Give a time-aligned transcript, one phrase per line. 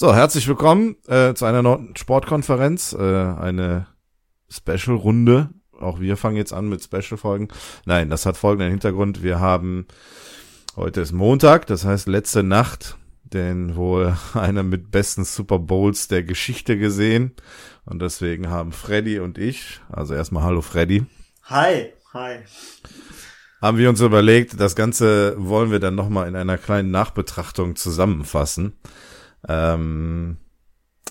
[0.00, 3.88] So, herzlich willkommen äh, zu einer neuen Sportkonferenz, äh, eine
[4.48, 5.48] Special-Runde.
[5.76, 7.48] Auch wir fangen jetzt an mit Special-Folgen.
[7.84, 9.24] Nein, das hat folgenden Hintergrund.
[9.24, 9.88] Wir haben,
[10.76, 16.22] heute ist Montag, das heißt letzte Nacht, den wohl einer mit besten Super Bowls der
[16.22, 17.34] Geschichte gesehen.
[17.84, 21.06] Und deswegen haben Freddy und ich, also erstmal hallo Freddy.
[21.46, 22.36] Hi, hi.
[23.60, 28.74] Haben wir uns überlegt, das Ganze wollen wir dann nochmal in einer kleinen Nachbetrachtung zusammenfassen.
[29.46, 30.38] Ähm,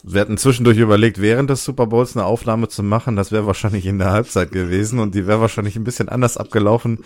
[0.03, 3.15] wir hatten zwischendurch überlegt, während des Super Bowls eine Aufnahme zu machen.
[3.15, 6.99] Das wäre wahrscheinlich in der Halbzeit gewesen und die wäre wahrscheinlich ein bisschen anders abgelaufen,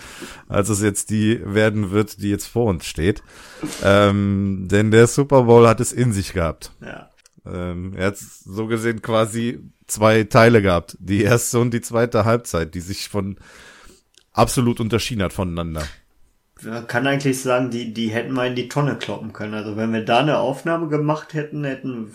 [0.47, 3.23] als es jetzt die werden wird, die jetzt vor uns steht.
[3.83, 6.71] Ähm, denn der Super Bowl hat es in sich gehabt.
[6.81, 7.09] Ja.
[7.45, 10.97] Ähm, er hat so gesehen quasi zwei Teile gehabt.
[10.99, 13.37] Die erste und die zweite Halbzeit, die sich von
[14.31, 15.83] absolut unterschieden hat voneinander
[16.87, 19.53] kann eigentlich sagen, die, die hätten wir in die Tonne kloppen können.
[19.53, 22.13] Also wenn wir da eine Aufnahme gemacht hätten, hätten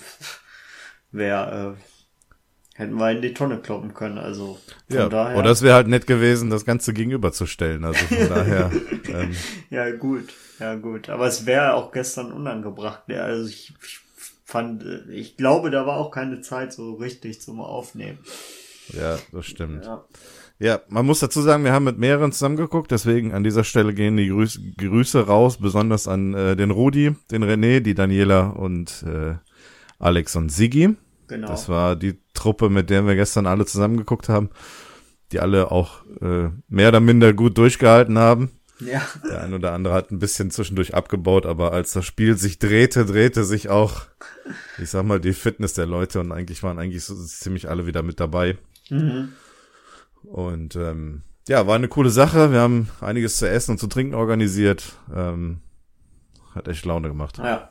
[1.13, 4.19] wir, äh, hätten wir in die Tonne kloppen können.
[4.19, 4.59] Also
[4.89, 5.39] von ja, daher.
[5.39, 7.85] Oder es wäre halt nett gewesen, das Ganze gegenüberzustellen.
[7.85, 8.71] Also von daher.
[9.09, 9.35] Ähm,
[9.71, 11.09] ja, gut, ja gut.
[11.09, 13.03] Aber es wäre auch gestern unangebracht.
[13.09, 14.01] Ja, also ich, ich
[14.45, 18.19] fand, äh, ich glaube, da war auch keine Zeit so richtig zum Aufnehmen.
[18.93, 19.85] Ja, das stimmt.
[19.85, 20.05] Ja.
[20.59, 24.17] Ja, man muss dazu sagen, wir haben mit mehreren zusammengeguckt, deswegen an dieser Stelle gehen
[24.17, 29.35] die Grüße, Grüße raus, besonders an äh, den Rudi, den René, die Daniela und äh,
[29.99, 30.97] Alex und Sigi.
[31.27, 31.49] Genau.
[31.49, 34.49] Das war die Truppe, mit der wir gestern alle zusammengeguckt haben,
[35.33, 38.51] die alle auch äh, mehr oder minder gut durchgehalten haben.
[38.81, 39.03] Ja.
[39.29, 43.05] Der ein oder andere hat ein bisschen zwischendurch abgebaut, aber als das Spiel sich drehte,
[43.05, 44.03] drehte sich auch,
[44.79, 48.03] ich sag mal, die Fitness der Leute und eigentlich waren eigentlich so ziemlich alle wieder
[48.03, 48.59] mit dabei.
[48.91, 49.33] Mhm.
[50.27, 52.53] Und ähm, ja, war eine coole Sache.
[52.53, 54.93] Wir haben einiges zu essen und zu trinken organisiert.
[55.15, 55.59] Ähm,
[56.55, 57.39] hat echt Laune gemacht.
[57.39, 57.71] Ja,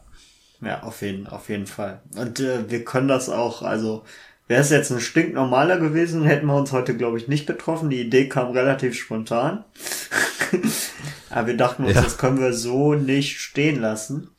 [0.61, 2.01] ja, auf jeden, auf jeden Fall.
[2.15, 4.03] Und äh, wir können das auch, also
[4.47, 7.89] wäre es jetzt ein stinknormaler gewesen, hätten wir uns heute, glaube ich, nicht getroffen.
[7.89, 9.65] Die Idee kam relativ spontan.
[11.29, 12.01] Aber wir dachten uns, ja.
[12.01, 14.29] das können wir so nicht stehen lassen.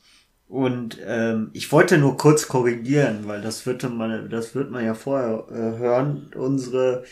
[0.47, 4.93] Und ähm, ich wollte nur kurz korrigieren, weil das wird man, das wird man ja
[4.93, 6.31] vorher äh, hören.
[6.35, 7.03] Unsere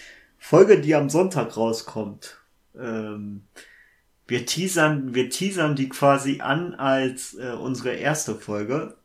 [0.48, 2.38] Folge, die am Sonntag rauskommt.
[2.80, 3.46] Ähm,
[4.28, 8.96] wir teasern, wir teasern die quasi an als äh, unsere erste Folge.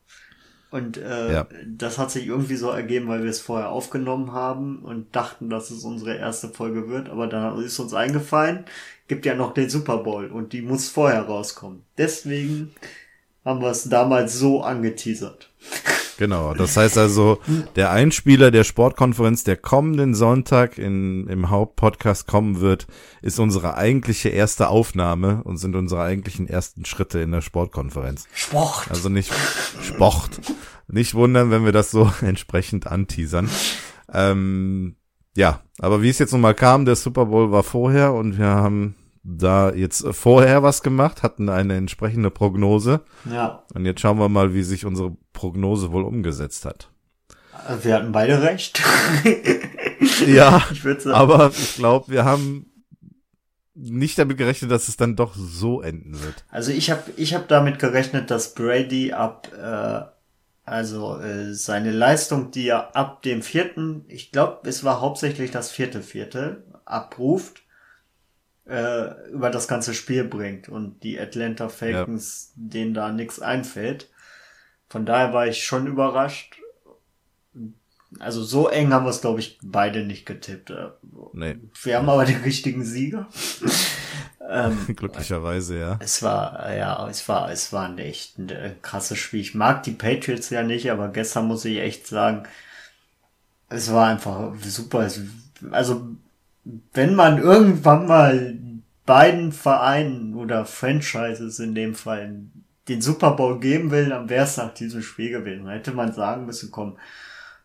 [0.70, 1.46] Und äh, ja.
[1.66, 5.70] das hat sich irgendwie so ergeben, weil wir es vorher aufgenommen haben und dachten, dass
[5.70, 7.08] es unsere erste Folge wird.
[7.08, 8.66] Aber dann ist uns eingefallen,
[9.08, 11.84] gibt ja noch den Super Bowl und die muss vorher rauskommen.
[11.96, 12.74] Deswegen
[13.46, 15.49] haben wir es damals so angeteasert.
[16.20, 17.38] Genau, das heißt also,
[17.76, 22.86] der Einspieler der Sportkonferenz, der kommenden Sonntag in, im Hauptpodcast kommen wird,
[23.22, 28.28] ist unsere eigentliche erste Aufnahme und sind unsere eigentlichen ersten Schritte in der Sportkonferenz.
[28.34, 28.90] Sport.
[28.90, 29.32] Also nicht
[29.80, 30.42] Sport.
[30.88, 33.48] Nicht wundern, wenn wir das so entsprechend anteasern.
[34.12, 34.96] Ähm,
[35.34, 38.44] ja, aber wie es jetzt nun mal kam, der Super Bowl war vorher und wir
[38.44, 43.02] haben da jetzt vorher was gemacht, hatten eine entsprechende Prognose.
[43.30, 43.64] Ja.
[43.74, 46.90] Und jetzt schauen wir mal, wie sich unsere Prognose wohl umgesetzt hat.
[47.82, 48.80] Wir hatten beide recht.
[50.26, 52.66] ja, ich aber ich glaube, wir haben
[53.74, 56.44] nicht damit gerechnet, dass es dann doch so enden wird.
[56.48, 60.02] Also ich habe ich hab damit gerechnet, dass Brady ab äh,
[60.70, 65.70] also äh, seine Leistung, die er ab dem vierten, ich glaube, es war hauptsächlich das
[65.70, 67.62] vierte Viertel abruft,
[68.66, 72.62] äh, über das ganze Spiel bringt und die Atlanta Falcons ja.
[72.68, 74.08] denen da nichts einfällt.
[74.88, 76.56] Von daher war ich schon überrascht.
[78.18, 80.70] Also so eng haben wir es, glaube ich, beide nicht getippt.
[80.70, 80.88] Äh,
[81.32, 81.56] nee.
[81.82, 83.28] Wir haben aber den richtigen Sieger.
[84.50, 85.98] ähm, Glücklicherweise, ja.
[86.00, 89.40] Es war, ja, es war, es war ein echt ein, ein krasses Spiel.
[89.40, 92.42] Ich mag die Patriots ja nicht, aber gestern muss ich echt sagen,
[93.68, 95.08] es war einfach super.
[95.70, 96.16] Also
[96.64, 98.58] wenn man irgendwann mal
[99.06, 102.42] beiden Vereinen oder Franchises in dem Fall
[102.88, 105.64] den Super Bowl geben will, dann wäre es nach diesem Spiel gewesen.
[105.64, 106.98] Dann hätte man sagen müssen, komm,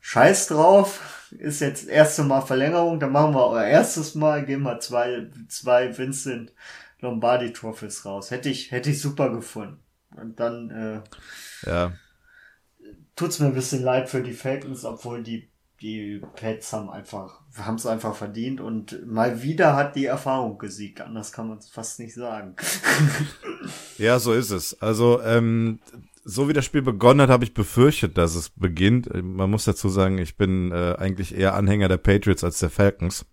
[0.02, 4.80] scheiß drauf, ist jetzt erste Mal Verlängerung, dann machen wir euer erstes Mal, geben wir
[4.80, 6.54] zwei, zwei Vincent
[7.00, 8.32] Lombardi Trophies raus.
[8.32, 9.80] Hätte ich, hätte ich super gefunden.
[10.16, 11.92] Und dann, äh, ja.
[13.16, 15.50] tut's mir ein bisschen leid für die Falcons, obwohl die
[15.82, 21.02] die Pets haben einfach, haben es einfach verdient und mal wieder hat die Erfahrung gesiegt.
[21.02, 22.56] Anders kann man es fast nicht sagen.
[23.98, 24.82] ja, so ist es.
[24.82, 25.80] Also, ähm,
[26.24, 29.10] so wie das Spiel begonnen hat, habe ich befürchtet, dass es beginnt.
[29.14, 33.26] Man muss dazu sagen, ich bin äh, eigentlich eher Anhänger der Patriots als der Falcons.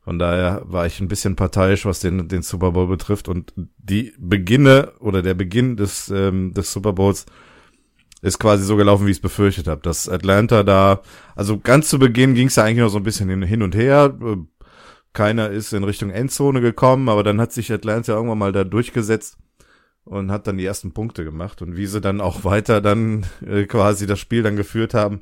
[0.00, 3.28] Von daher war ich ein bisschen parteiisch, was den, den Super Bowl betrifft.
[3.28, 7.26] Und die Beginne oder der Beginn des, ähm, des Super Bowls
[8.24, 9.82] ist quasi so gelaufen, wie ich es befürchtet habe.
[9.82, 11.02] Dass Atlanta da,
[11.36, 14.16] also ganz zu Beginn ging es ja eigentlich noch so ein bisschen hin und her.
[15.12, 19.36] Keiner ist in Richtung Endzone gekommen, aber dann hat sich Atlanta irgendwann mal da durchgesetzt
[20.04, 21.60] und hat dann die ersten Punkte gemacht.
[21.60, 25.20] Und wie sie dann auch weiter dann äh, quasi das Spiel dann geführt haben,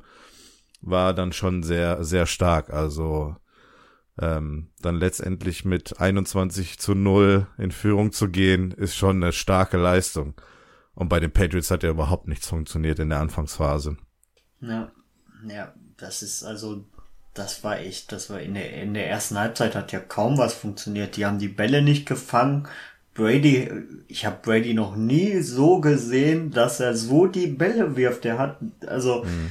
[0.81, 2.71] war dann schon sehr, sehr stark.
[2.71, 3.35] Also
[4.21, 9.77] ähm, dann letztendlich mit 21 zu 0 in Führung zu gehen, ist schon eine starke
[9.77, 10.35] Leistung.
[10.95, 13.97] Und bei den Patriots hat ja überhaupt nichts funktioniert in der Anfangsphase.
[14.61, 14.93] Ja,
[15.49, 16.85] ja, das ist also,
[17.35, 20.55] das war echt, das war in der, in der ersten Halbzeit hat ja kaum was
[20.55, 21.17] funktioniert.
[21.17, 22.69] Die haben die Bälle nicht gefangen.
[23.15, 23.71] Brady,
[24.09, 28.25] ich habe Brady noch nie so gesehen, dass er so die Bälle wirft.
[28.25, 29.51] Der hat, also, mhm.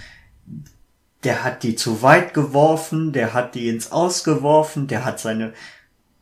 [1.24, 5.54] der hat die zu weit geworfen, der hat die ins Ausgeworfen, der hat seine,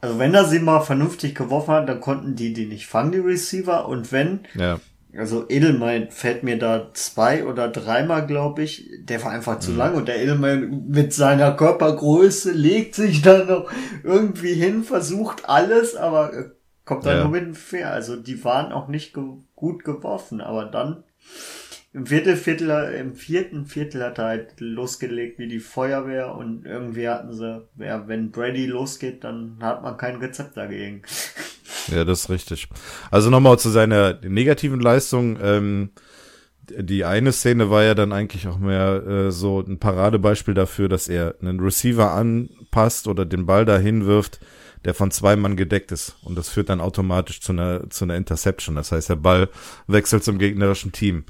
[0.01, 3.19] also wenn er sie mal vernünftig geworfen hat, dann konnten die die nicht fangen, die
[3.19, 3.87] Receiver.
[3.87, 4.79] Und wenn, ja.
[5.17, 8.89] Also Edelmein fällt mir da zwei oder dreimal, glaube ich.
[9.01, 9.77] Der war einfach zu mhm.
[9.77, 13.71] lang und der Edelmein mit seiner Körpergröße legt sich da noch
[14.03, 16.49] irgendwie hin, versucht alles, aber äh,
[16.85, 17.23] kommt dann ja.
[17.23, 17.91] nur mit dem Fair.
[17.91, 19.23] Also die waren auch nicht ge
[19.55, 21.03] gut geworfen, aber dann
[21.91, 27.09] im Viertel, Viertel, im vierten Viertel hat er halt losgelegt wie die Feuerwehr und irgendwie
[27.09, 31.01] hatten sie, ja, wenn Brady losgeht, dann hat man kein Rezept dagegen.
[31.87, 32.67] Ja, das ist richtig.
[33.11, 35.37] Also nochmal zu seiner negativen Leistung.
[35.41, 35.89] Ähm,
[36.77, 41.07] die eine Szene war ja dann eigentlich auch mehr äh, so ein Paradebeispiel dafür, dass
[41.07, 44.39] er einen Receiver anpasst oder den Ball dahin wirft,
[44.85, 46.15] der von zwei Mann gedeckt ist.
[46.21, 48.75] Und das führt dann automatisch zu einer, zu einer Interception.
[48.75, 49.49] Das heißt, der Ball
[49.87, 51.25] wechselt zum gegnerischen Team.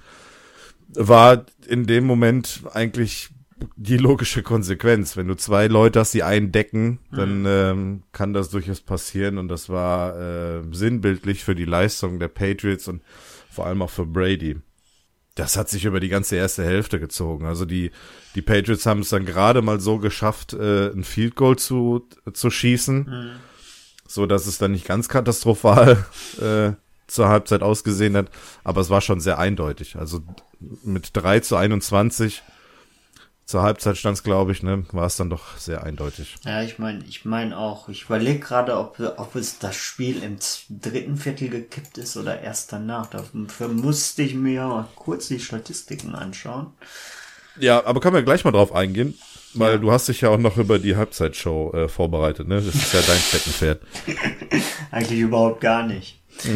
[0.90, 3.30] War in dem Moment eigentlich
[3.76, 5.18] die logische Konsequenz.
[5.18, 7.48] Wenn du zwei Leute hast, die einen decken, dann mhm.
[7.48, 12.88] ähm, kann das durchaus passieren und das war äh, sinnbildlich für die Leistung der Patriots
[12.88, 13.02] und
[13.50, 14.58] vor allem auch für Brady.
[15.36, 17.46] Das hat sich über die ganze erste Hälfte gezogen.
[17.46, 17.92] Also die,
[18.36, 22.50] die Patriots haben es dann gerade mal so geschafft, äh, ein Field Goal zu, zu
[22.50, 23.32] schießen, mhm.
[24.08, 26.06] so dass es dann nicht ganz katastrophal
[26.42, 26.74] äh,
[27.08, 28.30] zur Halbzeit ausgesehen hat,
[28.64, 29.96] aber es war schon sehr eindeutig.
[29.96, 30.22] Also
[30.84, 32.44] mit 3 zu 21
[33.50, 36.36] zur Halbzeit stand es, glaube ich, ne, war es dann doch sehr eindeutig.
[36.46, 40.38] Ja, ich meine, ich meine auch, ich überlege gerade, ob, ob es das Spiel im
[40.69, 43.07] dritten Viertel gekippt ist oder erst danach.
[43.07, 46.68] Dafür musste ich mir mal kurz die Statistiken anschauen.
[47.60, 49.18] Ja, aber können wir gleich mal drauf eingehen,
[49.56, 49.78] weil ja.
[49.80, 52.62] du hast dich ja auch noch über die Halbzeitshow äh, vorbereitet, ne?
[52.62, 53.81] Das ist ja dein Steckenpferd.
[54.92, 56.22] Eigentlich überhaupt gar nicht.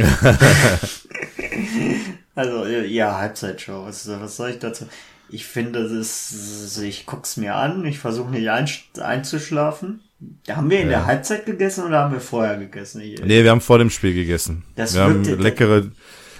[2.35, 4.85] also, ja, Halbzeitshow, was, was soll ich dazu?
[5.33, 8.69] Ich finde, das, ich guck's mir an, ich versuche nicht ein,
[9.01, 10.01] einzuschlafen.
[10.47, 10.99] Haben wir in ja.
[10.99, 13.01] der Halbzeit gegessen oder haben wir vorher gegessen?
[13.01, 14.63] Ich, nee, wir haben vor dem Spiel gegessen.
[14.75, 15.87] Das wir haben leckere,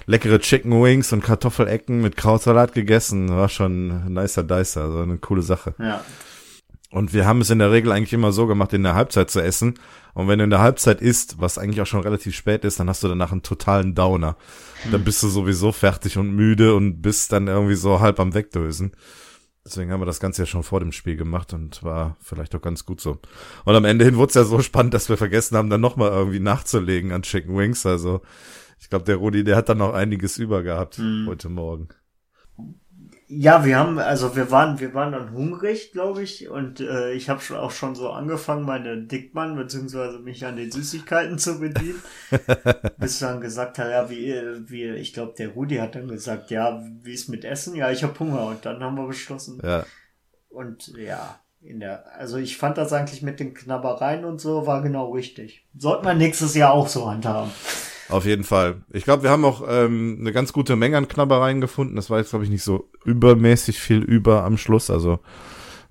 [0.06, 3.30] leckere Chicken Wings und Kartoffelecken mit Krautsalat gegessen.
[3.30, 5.74] War schon nicer dicer, also eine coole Sache.
[5.80, 6.06] Ja.
[6.94, 9.42] Und wir haben es in der Regel eigentlich immer so gemacht, in der Halbzeit zu
[9.42, 9.80] essen.
[10.13, 12.88] Und wenn du in der Halbzeit isst, was eigentlich auch schon relativ spät ist, dann
[12.88, 14.38] hast du danach einen totalen Downer.
[14.83, 14.92] Hm.
[14.92, 18.92] Dann bist du sowieso fertig und müde und bist dann irgendwie so halb am Wegdösen.
[19.66, 22.62] Deswegen haben wir das Ganze ja schon vor dem Spiel gemacht und war vielleicht auch
[22.62, 23.18] ganz gut so.
[23.66, 26.12] Und am Ende hin wurde es ja so spannend, dass wir vergessen haben, dann nochmal
[26.12, 27.88] irgendwie nachzulegen an Chicken Wings.
[27.88, 28.21] Also
[28.80, 31.26] ich glaube, der Rudi, der hat dann noch einiges über gehabt hm.
[31.28, 31.88] heute Morgen.
[33.40, 37.30] Ja, wir haben, also wir waren, wir waren dann hungrig, glaube ich, und äh, ich
[37.30, 42.02] habe schon auch schon so angefangen, meine Dickmann beziehungsweise mich an den Süßigkeiten zu bedienen,
[42.97, 44.35] bis dann gesagt hat, ja, wie,
[44.69, 47.75] wie, ich glaube, der Rudi hat dann gesagt, ja, wie ist mit Essen?
[47.75, 49.59] Ja, ich habe Hunger und dann haben wir beschlossen.
[49.63, 49.85] Ja.
[50.49, 54.81] Und ja, in der, also ich fand das eigentlich mit den Knabbereien und so war
[54.81, 55.66] genau richtig.
[55.78, 57.52] Sollte man nächstes Jahr auch so handhaben.
[58.10, 58.81] Auf jeden Fall.
[58.92, 61.95] Ich glaube, wir haben auch ähm, eine ganz gute Menge an Knabbereien gefunden.
[61.95, 64.90] Das war jetzt, glaube ich, nicht so übermäßig viel über am Schluss.
[64.90, 65.19] Also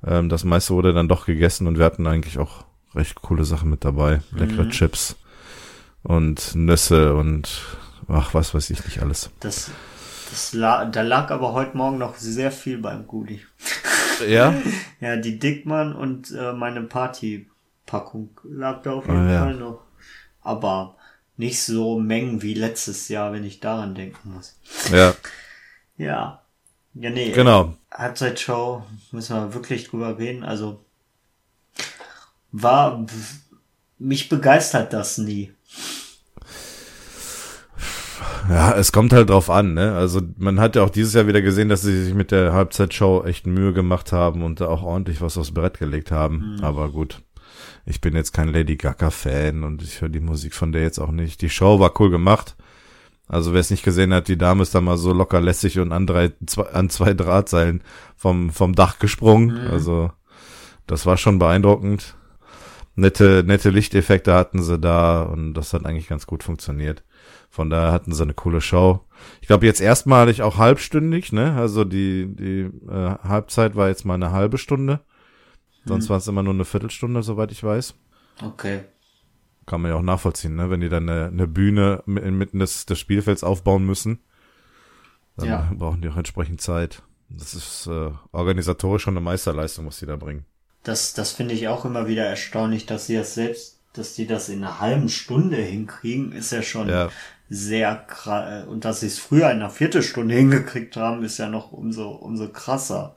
[0.07, 2.65] ähm, das meiste wurde dann doch gegessen und wir hatten eigentlich auch
[2.95, 4.21] recht coole Sachen mit dabei.
[4.33, 4.71] Leckere mhm.
[4.71, 5.17] Chips
[6.03, 7.63] und Nüsse und
[8.09, 9.31] ach, was weiß ich nicht alles.
[9.41, 9.71] Das,
[10.31, 13.41] das la da lag aber heute Morgen noch sehr viel beim Gudi.
[14.29, 14.55] Ja?
[15.01, 19.61] ja, die Dickmann und äh, meine Partypackung lag da auf jeden ah, Fall ja.
[19.61, 19.81] noch.
[20.41, 20.97] Aber
[21.43, 24.57] nicht so Mengen wie letztes Jahr, wenn ich daran denken muss.
[24.93, 25.15] Ja.
[25.99, 26.43] Ja.
[26.95, 27.33] Ja, nee.
[27.33, 27.75] Genau.
[27.93, 30.45] Halbzeitshow müssen wir wirklich drüber reden.
[30.45, 30.85] Also
[32.53, 33.05] war
[33.99, 35.53] mich begeistert das nie.
[38.49, 39.95] Ja, es kommt halt drauf an, ne?
[39.95, 43.25] Also man hat ja auch dieses Jahr wieder gesehen, dass sie sich mit der Halbzeitshow
[43.25, 46.57] echt Mühe gemacht haben und da auch ordentlich was aufs Brett gelegt haben.
[46.57, 46.65] Mhm.
[46.65, 47.21] Aber gut
[47.85, 50.99] ich bin jetzt kein Lady Gaga Fan und ich höre die Musik von der jetzt
[50.99, 51.43] auch nicht.
[51.43, 52.57] Die Show war cool gemacht,
[53.29, 55.91] Also wer es nicht gesehen hat, die Dame ist da mal so locker lässig und
[55.93, 57.83] an drei, zwei, an zwei Drahtseilen
[58.17, 59.65] vom, vom Dach gesprungen.
[59.65, 59.71] Mhm.
[59.71, 60.11] Also
[60.87, 62.15] das war schon beeindruckend.
[62.95, 67.05] Nette, nette Lichteffekte hatten sie da und das hat eigentlich ganz gut funktioniert.
[67.49, 69.01] Von daher hatten sie eine coole Show.
[69.41, 71.55] Ich glaube jetzt erstmalig auch halbstündig, ne?
[71.55, 75.01] Also die, die äh, Halbzeit war jetzt mal eine halbe Stunde.
[75.85, 76.09] Sonst mhm.
[76.11, 77.95] war es immer nur eine Viertelstunde, soweit ich weiß.
[78.43, 78.81] Okay.
[79.67, 80.71] Kann man ja auch nachvollziehen, ne?
[80.71, 84.21] Wenn die dann eine, eine Bühne inmitten des, des Spielfelds aufbauen müssen,
[85.37, 85.73] dann ja.
[85.75, 87.03] brauchen die auch entsprechend Zeit.
[87.29, 90.45] Das ist äh, organisatorisch schon eine Meisterleistung, was die da bringen.
[90.83, 94.49] Das, das finde ich auch immer wieder erstaunlich, dass sie das selbst, dass die das
[94.49, 97.11] in einer halben Stunde hinkriegen, ist ja schon ja.
[97.49, 98.67] sehr krass.
[98.67, 102.49] Und dass sie es früher in einer Viertelstunde hingekriegt haben, ist ja noch umso, umso
[102.49, 103.17] krasser.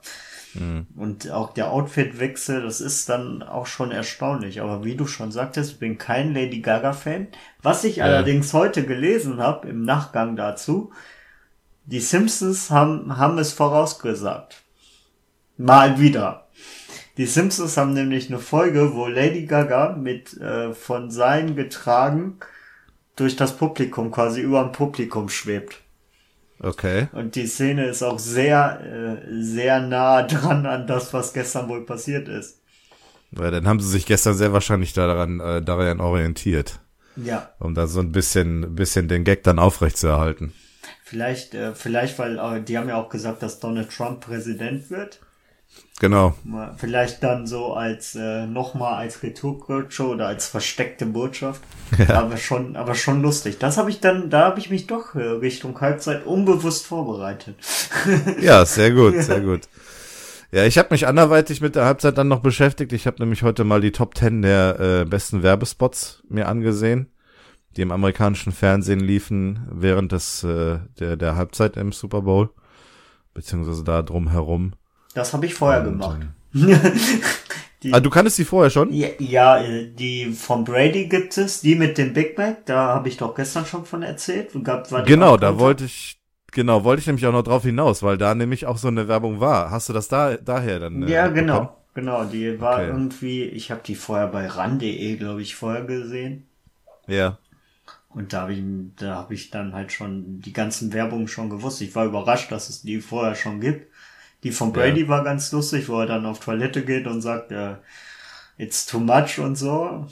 [0.58, 0.86] Mhm.
[0.96, 4.60] Und auch der Outfitwechsel, das ist dann auch schon erstaunlich.
[4.60, 7.28] Aber wie du schon sagtest, ich bin kein Lady Gaga-Fan.
[7.62, 8.04] Was ich ja.
[8.04, 10.92] allerdings heute gelesen habe, im Nachgang dazu,
[11.84, 14.62] die Simpsons haben, haben es vorausgesagt.
[15.56, 16.48] Mal wieder.
[17.16, 22.38] Die Simpsons haben nämlich eine Folge, wo Lady Gaga mit äh, von Seilen getragen
[23.14, 25.80] durch das Publikum, quasi über dem Publikum schwebt.
[26.60, 27.08] Okay.
[27.12, 31.84] Und die Szene ist auch sehr, äh, sehr nah dran an das, was gestern wohl
[31.84, 32.60] passiert ist.
[33.32, 36.80] Ja, dann haben sie sich gestern sehr wahrscheinlich daran, äh, daran orientiert.
[37.16, 37.50] Ja.
[37.58, 40.52] Um da so ein bisschen, bisschen den Gag dann aufrechtzuerhalten.
[41.02, 45.20] Vielleicht, äh, vielleicht, weil äh, die haben ja auch gesagt, dass Donald Trump Präsident wird.
[45.98, 46.34] Genau.
[46.76, 51.62] Vielleicht dann so als äh, nochmal als Retourkutsche oder als versteckte Botschaft.
[51.96, 52.22] Ja.
[52.22, 53.58] Aber schon, aber schon lustig.
[53.58, 57.54] Das habe ich dann, da habe ich mich doch äh, Richtung Halbzeit unbewusst vorbereitet.
[58.40, 59.60] ja, sehr gut, sehr gut.
[60.50, 62.92] Ja, ich habe mich anderweitig mit der Halbzeit dann noch beschäftigt.
[62.92, 67.08] Ich habe nämlich heute mal die Top 10 der äh, besten Werbespots mir angesehen,
[67.76, 72.50] die im amerikanischen Fernsehen liefen während des äh, der der Halbzeit im Super Bowl
[73.32, 74.72] beziehungsweise da drum herum.
[75.16, 76.20] Das habe ich vorher Und, gemacht.
[76.52, 78.92] die, ah, du kanntest die vorher schon?
[78.92, 83.16] Ja, ja, die von Brady gibt es, die mit dem Big Mac, da habe ich
[83.16, 84.50] doch gestern schon von erzählt.
[84.62, 86.20] Gab, genau, da wollte ich,
[86.52, 89.40] genau, wollte ich nämlich auch noch drauf hinaus, weil da nämlich auch so eine Werbung
[89.40, 89.70] war.
[89.70, 91.02] Hast du das da daher dann?
[91.04, 91.76] Äh, ja, genau, bekommen?
[91.94, 92.24] genau.
[92.24, 92.88] Die war okay.
[92.88, 96.44] irgendwie, ich habe die vorher bei ran.de, glaube ich, vorher gesehen.
[97.06, 97.38] Ja.
[98.10, 98.62] Und da habe ich,
[98.96, 101.80] da habe ich dann halt schon die ganzen Werbungen schon gewusst.
[101.80, 103.90] Ich war überrascht, dass es die vorher schon gibt.
[104.46, 105.08] Die von Brady ja.
[105.08, 107.74] war ganz lustig, wo er dann auf Toilette geht und sagt, äh,
[108.58, 110.06] it's too much und so.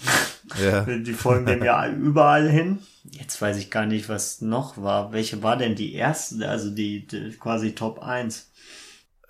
[0.61, 0.81] Ja.
[0.87, 2.81] Die folgen dem ja überall hin.
[3.05, 5.13] Jetzt weiß ich gar nicht, was noch war.
[5.13, 8.51] Welche war denn die erste, also die, die quasi Top 1?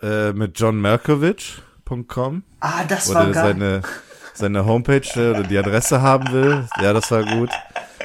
[0.01, 2.43] Äh, mit John Malkovich.com.
[2.61, 3.35] Ah, das war geil.
[3.35, 3.83] Seine,
[4.35, 6.69] seine Homepage äh, oder die Adresse haben will.
[6.81, 7.51] Ja, das war gut.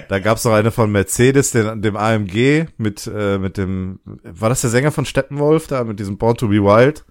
[0.08, 4.62] Da gab's noch eine von Mercedes, den, dem AMG, mit, äh, mit dem, war das
[4.62, 7.06] der Sänger von Steppenwolf da, mit diesem Born to be Wild?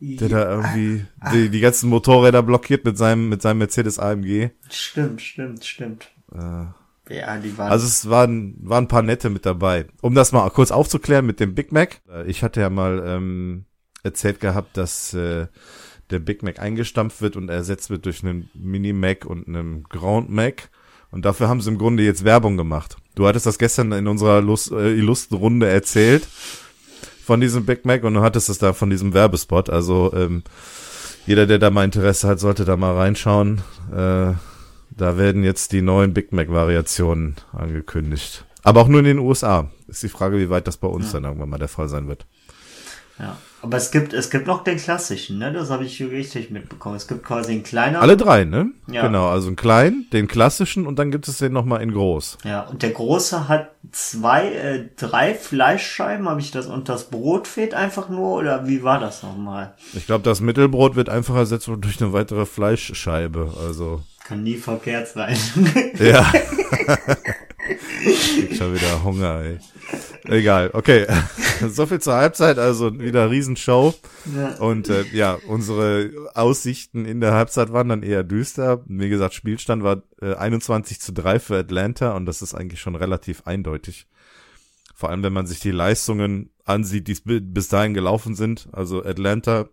[0.00, 4.50] Der da irgendwie die, die ganzen Motorräder blockiert mit seinem, mit seinem Mercedes AMG.
[4.68, 6.08] Stimmt, stimmt, stimmt.
[6.34, 7.70] Äh, ja, die waren.
[7.70, 9.86] Also es waren, waren ein paar nette mit dabei.
[10.00, 12.00] Um das mal kurz aufzuklären mit dem Big Mac.
[12.10, 13.66] Äh, ich hatte ja mal ähm,
[14.02, 15.46] erzählt gehabt, dass äh,
[16.12, 20.30] der Big Mac eingestampft wird und ersetzt wird durch einen Mini Mac und einen Ground
[20.30, 20.70] Mac.
[21.10, 22.96] Und dafür haben sie im Grunde jetzt Werbung gemacht.
[23.14, 26.26] Du hattest das gestern in unserer Lust, äh, illustren Runde erzählt
[27.24, 29.70] von diesem Big Mac und du hattest es da von diesem Werbespot.
[29.70, 30.42] Also ähm,
[31.26, 33.62] jeder, der da mal Interesse hat, sollte da mal reinschauen.
[33.90, 34.32] Äh,
[34.90, 38.44] da werden jetzt die neuen Big Mac-Variationen angekündigt.
[38.62, 39.70] Aber auch nur in den USA.
[39.88, 41.12] Ist die Frage, wie weit das bei uns ja.
[41.14, 42.26] dann irgendwann mal der Fall sein wird.
[43.22, 43.36] Ja.
[43.62, 45.52] Aber es gibt, es gibt noch den klassischen, ne?
[45.52, 46.96] Das habe ich richtig mitbekommen.
[46.96, 48.00] Es gibt quasi einen kleiner.
[48.00, 48.72] Alle drei, ne?
[48.88, 49.02] Ja.
[49.02, 52.38] Genau, also einen kleinen, den klassischen und dann gibt es den nochmal in groß.
[52.42, 56.28] Ja, und der große hat zwei, äh, drei Fleischscheiben.
[56.28, 59.74] Habe ich das und das Brot fehlt einfach nur oder wie war das nochmal?
[59.92, 63.54] Ich glaube, das Mittelbrot wird einfach ersetzt durch eine weitere Fleischscheibe.
[63.64, 64.02] Also.
[64.24, 65.36] Kann nie verkehrt sein.
[66.00, 66.32] Ja.
[68.06, 69.58] ich schon wieder Hunger, ey.
[70.24, 71.06] Egal, okay.
[71.68, 73.94] so viel zur Halbzeit, also wieder Riesenshow.
[74.34, 74.54] Ja.
[74.56, 78.82] Und äh, ja, unsere Aussichten in der Halbzeit waren dann eher düster.
[78.86, 82.94] Wie gesagt, Spielstand war äh, 21 zu 3 für Atlanta und das ist eigentlich schon
[82.94, 84.06] relativ eindeutig.
[84.94, 88.68] Vor allem, wenn man sich die Leistungen ansieht, die bis dahin gelaufen sind.
[88.72, 89.68] Also Atlanta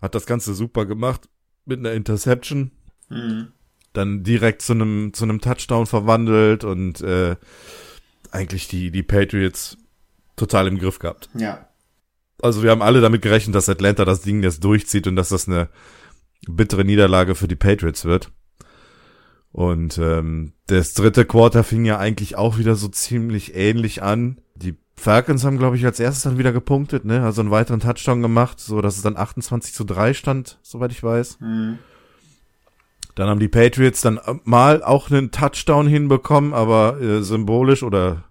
[0.00, 1.28] hat das Ganze super gemacht
[1.64, 2.72] mit einer Interception.
[3.08, 3.52] Mhm.
[3.92, 7.36] Dann direkt zu einem zu einem Touchdown verwandelt und äh,
[8.30, 9.76] eigentlich die, die Patriots
[10.36, 11.28] total im Griff gehabt.
[11.34, 11.68] Ja.
[12.40, 15.46] Also wir haben alle damit gerechnet, dass Atlanta das Ding jetzt durchzieht und dass das
[15.46, 15.68] eine
[16.48, 18.32] bittere Niederlage für die Patriots wird.
[19.52, 24.40] Und ähm, das dritte Quarter fing ja eigentlich auch wieder so ziemlich ähnlich an.
[24.54, 27.22] Die Falcons haben, glaube ich, als erstes dann wieder gepunktet, ne?
[27.22, 31.02] Also einen weiteren Touchdown gemacht, so dass es dann 28 zu 3 stand, soweit ich
[31.02, 31.38] weiß.
[31.40, 31.78] Mhm.
[33.14, 38.24] Dann haben die Patriots dann mal auch einen Touchdown hinbekommen, aber äh, symbolisch oder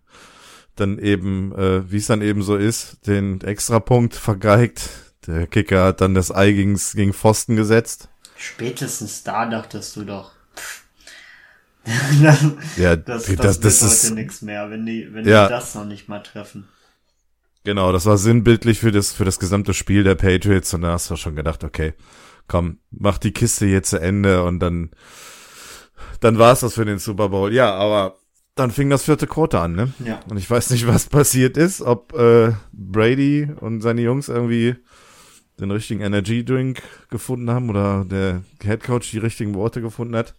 [0.75, 4.89] dann eben, äh, wie es dann eben so ist, den Extrapunkt vergeigt.
[5.27, 8.09] Der Kicker hat dann das Ei gegen, gegen Pfosten gesetzt.
[8.35, 10.31] Spätestens da dachtest du doch.
[12.23, 12.45] das,
[12.77, 15.47] ja, das, das, das, das ist heute nichts mehr, wenn die, wenn ja.
[15.47, 16.67] die das noch nicht mal treffen.
[17.63, 21.11] Genau, das war sinnbildlich für das, für das gesamte Spiel der Patriots und da hast
[21.11, 21.93] du schon gedacht, okay,
[22.51, 24.91] komm, mach die Kiste jetzt zu Ende und dann,
[26.19, 27.53] dann war's das für den Super Bowl.
[27.53, 28.17] Ja, aber
[28.55, 29.93] dann fing das vierte Quarter an, ne?
[30.05, 30.19] Ja.
[30.29, 34.75] Und ich weiß nicht, was passiert ist, ob äh, Brady und seine Jungs irgendwie
[35.61, 40.33] den richtigen Energy Drink gefunden haben oder der Head Coach die richtigen Worte gefunden hat.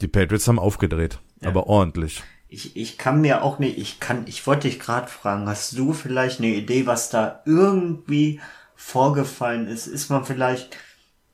[0.00, 1.50] Die Patriots haben aufgedreht, ja.
[1.50, 2.24] aber ordentlich.
[2.48, 5.92] Ich, ich kann mir auch nicht, ich kann, ich wollte dich gerade fragen, hast du
[5.92, 8.40] vielleicht eine Idee, was da irgendwie
[8.80, 9.86] vorgefallen ist?
[9.86, 10.76] Ist man vielleicht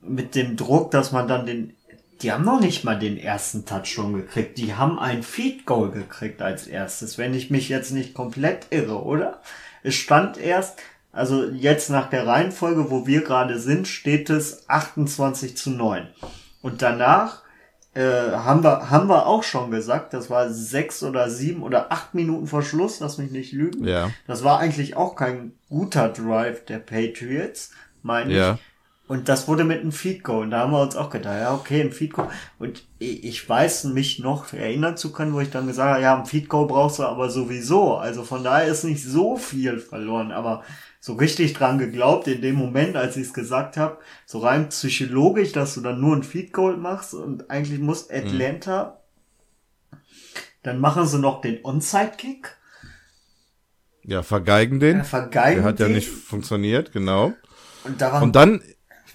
[0.01, 1.75] mit dem Druck, dass man dann den,
[2.21, 6.43] die haben noch nicht mal den ersten Touchdown gekriegt, die haben ein Feed Goal gekriegt
[6.43, 9.41] als erstes, wenn ich mich jetzt nicht komplett irre, oder?
[9.83, 10.81] Es stand erst,
[11.13, 16.09] also jetzt nach der Reihenfolge, wo wir gerade sind, steht es 28 zu 9.
[16.63, 17.43] Und danach
[17.97, 22.15] äh, haben wir haben wir auch schon gesagt, das war sechs oder sieben oder acht
[22.15, 23.87] Minuten vor Schluss, lass mich nicht lügen.
[23.87, 24.11] Ja.
[24.27, 27.71] Das war eigentlich auch kein guter Drive der Patriots,
[28.03, 28.55] meine ja.
[28.55, 28.61] ich.
[29.09, 30.43] Und das wurde mit einem Feed Goal.
[30.43, 32.29] Und da haben wir uns auch gedacht, ja, okay, ein Feed Goal.
[32.59, 36.27] Und ich weiß mich noch erinnern zu können, wo ich dann gesagt habe, ja, ein
[36.27, 37.95] Feed Goal brauchst du aber sowieso.
[37.97, 40.33] Also von daher ist nicht so viel verloren.
[40.33, 40.65] Aber
[41.07, 45.53] so richtig dran geglaubt in dem Moment, als ich es gesagt habe, so rein psychologisch,
[45.53, 48.17] dass du dann nur ein Feed Goal machst und eigentlich muss mhm.
[48.17, 48.99] Atlanta,
[49.93, 49.99] mhm.
[50.65, 52.57] dann machen sie noch den Onside-Kick.
[54.03, 54.97] Ja, vergeigen den.
[54.99, 55.91] Ja, vergeigen Der hat den.
[55.91, 57.35] ja nicht funktioniert, genau.
[57.85, 58.61] Und, daran und dann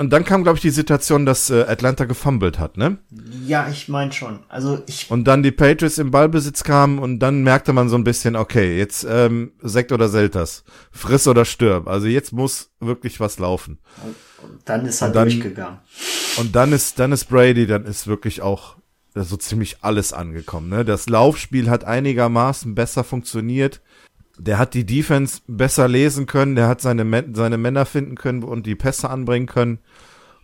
[0.01, 2.97] und dann kam, glaube ich, die Situation, dass äh, Atlanta gefumbled hat, ne?
[3.45, 4.39] Ja, ich meine schon.
[4.49, 5.11] Also ich.
[5.11, 8.79] Und dann die Patriots im Ballbesitz kamen und dann merkte man so ein bisschen, okay,
[8.79, 11.87] jetzt ähm, Sekt oder Selters, friss oder stirb.
[11.87, 13.77] Also jetzt muss wirklich was laufen.
[14.03, 14.15] Und,
[14.65, 15.77] dann ist er dann, durchgegangen.
[16.37, 18.77] Und dann ist, dann ist Brady, dann ist wirklich auch
[19.13, 20.69] so ziemlich alles angekommen.
[20.69, 20.83] Ne?
[20.83, 23.81] Das Laufspiel hat einigermaßen besser funktioniert
[24.43, 28.65] der hat die Defense besser lesen können, der hat seine, seine Männer finden können und
[28.65, 29.79] die Pässe anbringen können.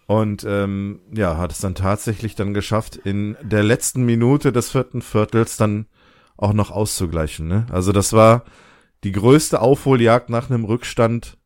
[0.05, 5.01] Und ähm, ja, hat es dann tatsächlich dann geschafft, in der letzten Minute des vierten
[5.01, 5.87] Viertels dann
[6.37, 7.47] auch noch auszugleichen.
[7.47, 7.65] Ne?
[7.71, 8.45] Also das war
[9.03, 11.36] die größte Aufholjagd nach einem Rückstand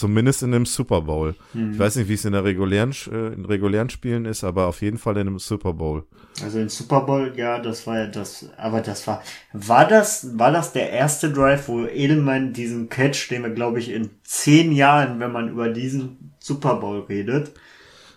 [0.00, 1.34] Zumindest in dem Super Bowl.
[1.52, 1.72] Mhm.
[1.72, 4.80] Ich weiß nicht, wie es in der regulären, äh, in regulären Spielen ist, aber auf
[4.80, 6.06] jeden Fall in dem Super Bowl.
[6.42, 10.52] Also in Super Bowl, ja, das war ja das, aber das war, war das, war
[10.52, 15.20] das der erste Drive, wo Edelman diesen Catch, den wir, glaube ich, in zehn Jahren,
[15.20, 17.52] wenn man über diesen Super Bowl redet,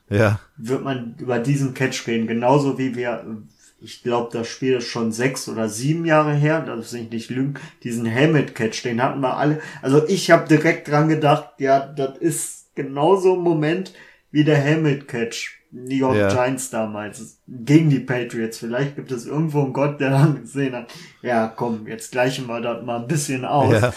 [0.10, 0.40] ja.
[0.56, 2.28] wird man über diesen Catch reden.
[2.28, 3.26] Genauso wie wir,
[3.84, 7.56] ich glaube, das Spiel ist schon sechs oder sieben Jahre her, das ist nicht lügen,
[7.84, 9.62] diesen Helmet-Catch, den hatten wir alle.
[9.82, 13.94] Also ich habe direkt dran gedacht, ja, das ist genauso ein Moment
[14.32, 15.60] wie der Helmet-Catch.
[15.76, 16.28] New York ja.
[16.30, 18.60] Giants damals gegen die Patriots.
[18.60, 20.94] Vielleicht gibt es irgendwo einen Gott, der dann gesehen hat,
[21.24, 23.74] ja, komm, jetzt gleichen wir das mal ein bisschen aus.
[23.82, 23.94] Ja.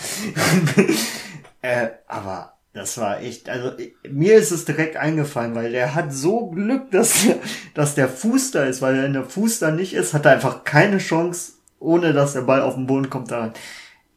[1.61, 3.73] äh, aber das war echt, also
[4.09, 7.37] mir ist es direkt eingefallen, weil der hat so Glück, dass der,
[7.75, 10.65] dass der Fuß da ist, weil wenn der Fuß da nicht ist, hat er einfach
[10.65, 13.53] keine Chance, ohne dass der Ball auf den Boden kommt daran.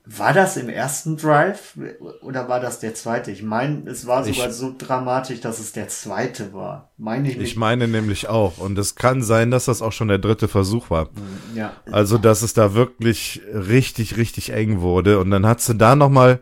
[0.06, 1.78] War das im ersten Drive
[2.22, 3.30] oder war das der zweite?
[3.30, 6.92] Ich meine, es war sogar ich, so dramatisch, dass es der zweite war.
[6.98, 7.52] Meine ich nicht.
[7.52, 8.58] Ich meine nämlich auch.
[8.58, 11.10] Und es kann sein, dass das auch schon der dritte Versuch war.
[11.54, 11.74] Ja.
[11.92, 15.20] Also, dass es da wirklich richtig, richtig eng wurde.
[15.20, 16.40] Und dann hat sie da nochmal mal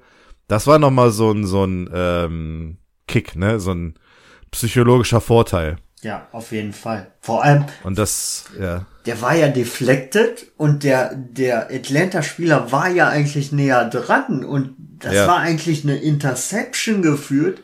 [0.48, 3.60] das war nochmal so ein, so ein ähm, Kick, ne?
[3.60, 3.96] So ein
[4.52, 5.78] psychologischer Vorteil.
[6.02, 7.08] Ja, auf jeden Fall.
[7.22, 7.66] Vor allem.
[7.84, 8.86] Und das, ja.
[9.06, 15.14] Der war ja deflected und der, der Atlanta-Spieler war ja eigentlich näher dran und das
[15.14, 15.28] ja.
[15.28, 17.62] war eigentlich eine Interception geführt.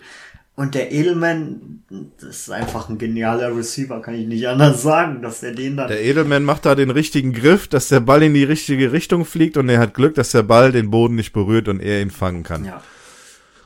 [0.56, 1.84] Und der Edelman,
[2.20, 5.88] das ist einfach ein genialer Receiver, kann ich nicht anders sagen, dass er den dann.
[5.88, 9.58] Der Edelman macht da den richtigen Griff, dass der Ball in die richtige Richtung fliegt
[9.58, 12.44] und er hat Glück, dass der Ball den Boden nicht berührt und er ihn fangen
[12.44, 12.66] kann.
[12.66, 12.84] Ja.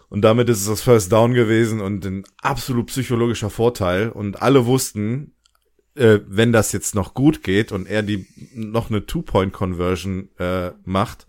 [0.10, 4.08] Und damit ist es das First Down gewesen und ein absolut psychologischer Vorteil.
[4.08, 5.34] Und alle wussten,
[5.96, 11.28] äh, wenn das jetzt noch gut geht und er die noch eine Two-Point-Conversion äh, macht,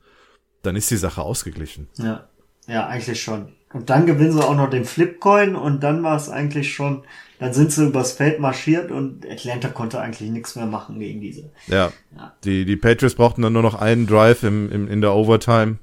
[0.62, 1.88] dann ist die Sache ausgeglichen.
[1.96, 2.28] Ja.
[2.68, 3.54] Ja, eigentlich schon.
[3.72, 7.02] Und dann gewinnen sie auch noch den Flipcoin und dann war es eigentlich schon,
[7.38, 11.50] dann sind sie übers Feld marschiert und Atlanta konnte eigentlich nichts mehr machen gegen diese.
[11.66, 11.92] Ja.
[12.16, 12.32] ja.
[12.44, 15.78] Die, die Patriots brauchten dann nur noch einen Drive im, im, in der Overtime,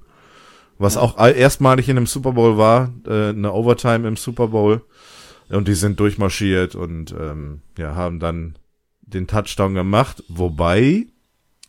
[0.80, 1.02] was ja.
[1.02, 4.82] auch erstmalig in einem Super Bowl war, äh, eine Overtime im Super Bowl.
[5.50, 8.58] Und die sind durchmarschiert und ähm, ja, haben dann
[9.02, 11.06] den Touchdown gemacht, wobei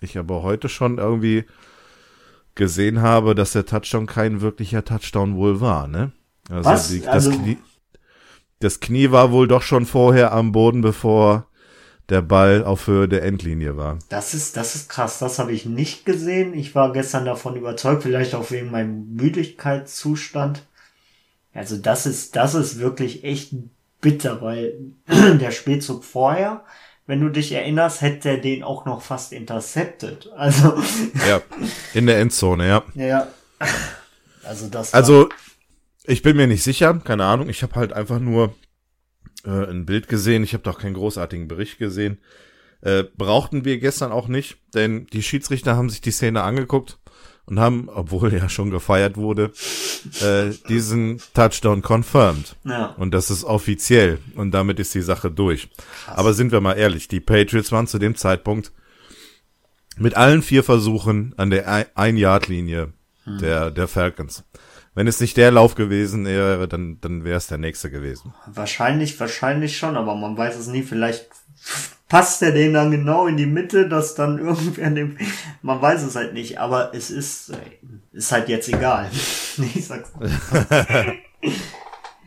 [0.01, 1.45] ich aber heute schon irgendwie
[2.57, 6.13] gesehen habe, dass der Touchdown kein wirklicher Touchdown wohl war, ne?
[6.51, 6.89] Also, Was?
[6.89, 7.59] Die, das, also Knie,
[8.59, 11.47] das Knie war wohl doch schon vorher am Boden, bevor
[12.09, 13.99] der Ball auf Höhe der Endlinie war.
[14.09, 15.19] Das ist, das ist krass.
[15.19, 16.55] Das habe ich nicht gesehen.
[16.55, 20.63] Ich war gestern davon überzeugt, vielleicht auch wegen meinem Müdigkeitszustand.
[21.53, 23.55] Also das ist, das ist wirklich echt
[24.01, 24.75] bitter, weil
[25.09, 26.65] der Spätzug vorher
[27.07, 30.31] wenn du dich erinnerst, hätte er den auch noch fast intercepted.
[30.37, 30.75] Also.
[31.29, 31.41] Ja,
[31.95, 32.83] in der Endzone, ja.
[32.95, 33.29] Ja.
[34.43, 34.93] Also das.
[34.95, 35.29] Also,
[36.05, 37.49] ich bin mir nicht sicher, keine Ahnung.
[37.49, 38.55] Ich habe halt einfach nur
[39.45, 40.43] äh, ein Bild gesehen.
[40.43, 42.19] Ich habe doch keinen großartigen Bericht gesehen.
[42.83, 46.99] Äh, brauchten wir gestern auch nicht, denn die Schiedsrichter haben sich die Szene angeguckt
[47.47, 49.53] und haben, obwohl ja schon gefeiert wurde,
[50.21, 52.57] äh, diesen Touchdown confirmed.
[52.65, 52.95] Ja.
[52.99, 55.69] Und das ist offiziell und damit ist die Sache durch.
[55.77, 56.19] Krass.
[56.19, 58.73] Aber sind wir mal ehrlich, die Patriots waren zu dem Zeitpunkt
[59.97, 62.93] mit allen vier Versuchen an der Ein-Yard-Linie
[63.25, 63.39] hm.
[63.39, 64.45] der, der Falcons.
[64.95, 68.33] Wenn es nicht der Lauf gewesen wäre, dann, dann wäre es der nächste gewesen.
[68.47, 70.83] Wahrscheinlich, wahrscheinlich schon, aber man weiß es nie.
[70.83, 71.27] Vielleicht
[72.09, 75.17] passt er den dann genau in die Mitte, dass dann irgendwer dem,
[75.63, 77.53] man weiß es halt nicht, aber es ist,
[78.13, 79.11] ist halt jetzt egal.
[79.75, 80.13] ich sag's.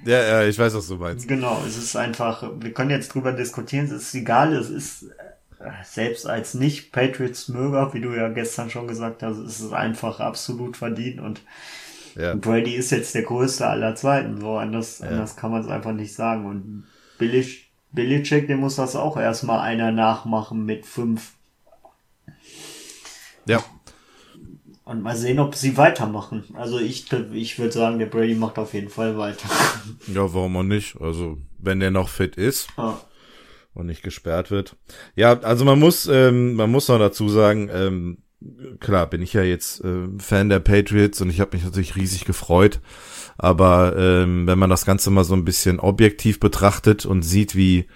[0.05, 1.27] ja, ja, ich weiß, was du meinst.
[1.27, 5.05] Genau, es ist einfach, wir können jetzt drüber diskutieren, es ist egal, es ist,
[5.83, 10.77] selbst als nicht Patriots-Möger, wie du ja gestern schon gesagt hast, ist es einfach absolut
[10.77, 11.41] verdient und
[12.15, 12.35] ja.
[12.35, 15.07] Brady ist jetzt der größte aller Zeiten, so anders, ja.
[15.07, 16.87] anders kann man es einfach nicht sagen und
[17.17, 21.33] billig Belichick, dem muss das auch erstmal einer nachmachen mit fünf.
[23.45, 23.63] Ja.
[24.83, 26.45] Und mal sehen, ob sie weitermachen.
[26.53, 29.47] Also ich, ich würde sagen, der Brady macht auf jeden Fall weiter.
[30.07, 30.99] Ja, warum auch nicht?
[30.99, 32.69] Also, wenn der noch fit ist.
[32.77, 32.99] Ja.
[33.73, 34.75] Und nicht gesperrt wird.
[35.15, 38.17] Ja, also man muss, ähm, man muss noch dazu sagen, ähm,
[38.79, 42.25] klar, bin ich ja jetzt äh, Fan der Patriots und ich habe mich natürlich riesig
[42.25, 42.79] gefreut,
[43.37, 47.87] aber ähm, wenn man das Ganze mal so ein bisschen objektiv betrachtet und sieht, wie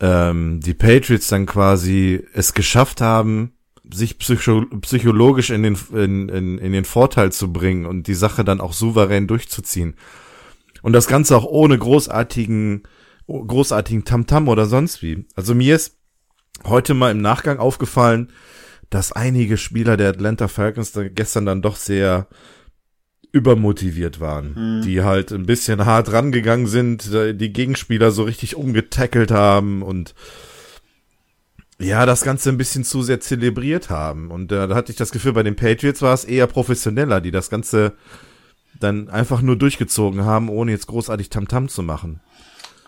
[0.00, 3.52] ähm, die Patriots dann quasi es geschafft haben,
[3.92, 8.44] sich psycho psychologisch in den, in, in, in den Vorteil zu bringen und die Sache
[8.44, 9.94] dann auch souverän durchzuziehen.
[10.82, 12.82] Und das Ganze auch ohne großartigen,
[13.26, 15.26] großartigen Tamtam -Tam oder sonst wie.
[15.34, 15.96] Also mir ist
[16.64, 18.30] heute mal im Nachgang aufgefallen,
[18.90, 22.26] dass einige Spieler der Atlanta Falcons da gestern dann doch sehr
[23.30, 24.82] übermotiviert waren, mhm.
[24.82, 30.14] die halt ein bisschen hart rangegangen sind, die Gegenspieler so richtig umgetackelt haben und
[31.80, 34.30] ja, das Ganze ein bisschen zu sehr zelebriert haben.
[34.30, 37.30] Und äh, da hatte ich das Gefühl, bei den Patriots war es eher professioneller, die
[37.30, 37.92] das Ganze
[38.80, 42.20] dann einfach nur durchgezogen haben, ohne jetzt großartig Tamtam -Tam zu machen.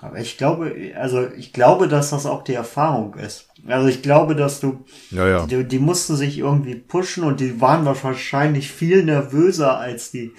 [0.01, 3.49] Aber ich glaube, also ich glaube, dass das auch die Erfahrung ist.
[3.67, 5.47] Also ich glaube, dass du, ja, ja.
[5.47, 10.33] Die, die mussten sich irgendwie pushen und die waren wahrscheinlich viel nervöser als die,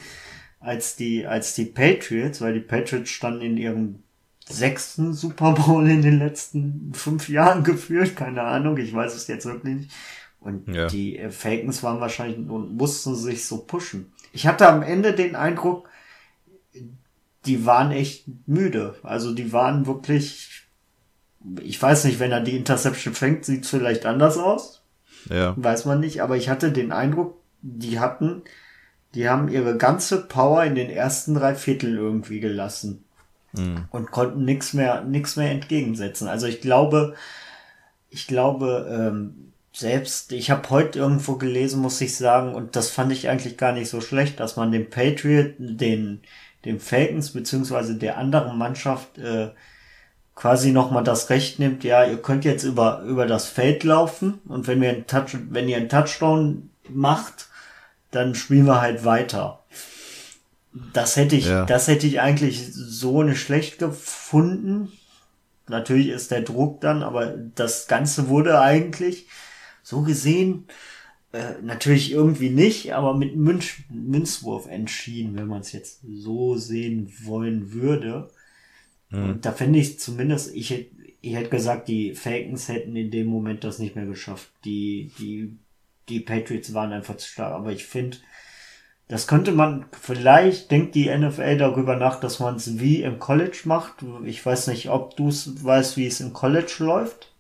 [0.60, 4.00] als die, als die Patriots, weil die Patriots standen in ihrem
[4.50, 9.46] sechsten Super Bowl in den letzten fünf Jahren geführt, keine Ahnung, ich weiß es jetzt
[9.46, 9.92] wirklich nicht.
[10.40, 10.88] Und ja.
[10.88, 14.12] die äh, Falcons waren wahrscheinlich und mussten sich so pushen.
[14.34, 15.88] Ich hatte am Ende den Eindruck,
[17.46, 18.96] die waren echt müde.
[19.04, 20.68] Also die waren wirklich,
[21.62, 24.84] ich weiß nicht, wenn er die Interception fängt, sieht's vielleicht anders aus.
[25.30, 25.54] Ja.
[25.58, 28.42] Weiß man nicht, aber ich hatte den Eindruck, die hatten,
[29.14, 33.04] die haben ihre ganze Power in den ersten drei Viertel irgendwie gelassen.
[33.54, 33.86] Mhm.
[33.92, 36.28] Und konnten nichts mehr, nichts mehr entgegensetzen.
[36.28, 37.16] Also ich glaube,
[38.10, 43.12] ich glaube, ähm, selbst, ich habe heute irgendwo gelesen, muss ich sagen, und das fand
[43.12, 46.22] ich eigentlich gar nicht so schlecht, dass man dem Patriot, den,
[46.66, 49.50] dem Falcons beziehungsweise der anderen Mannschaft äh,
[50.36, 54.68] quasi nochmal das Recht nimmt, ja, ihr könnt jetzt über, über das Feld laufen und
[54.68, 57.48] wenn wir einen Touch, wenn ihr einen Touchdown macht,
[58.12, 59.64] dann spielen wir halt weiter.
[60.94, 61.66] Das hätte ich, ja.
[61.66, 64.92] das hätte ich eigentlich so nicht schlecht gefunden.
[65.68, 69.28] Natürlich ist der Druck dann, aber das Ganze wurde eigentlich
[69.84, 70.68] so gesehen
[71.34, 77.12] äh, natürlich irgendwie nicht, aber mit Münz, Münzwurf entschieden, wenn man es jetzt so sehen
[77.24, 78.30] wollen würde.
[79.10, 79.40] Mhm.
[79.42, 80.92] Da finde ich zumindest, ich hätte
[81.22, 84.50] ich hätte gesagt, die Falcons hätten in dem Moment das nicht mehr geschafft.
[84.66, 85.58] Die, die,
[86.10, 87.54] die Patriots waren einfach zu stark.
[87.54, 88.18] Aber ich finde,
[89.08, 93.62] Das könnte man, vielleicht denkt die NFL darüber nach, dass man es wie im College
[93.66, 94.04] macht.
[94.26, 97.31] Ich weiß nicht, ob du es weißt, wie es im College läuft.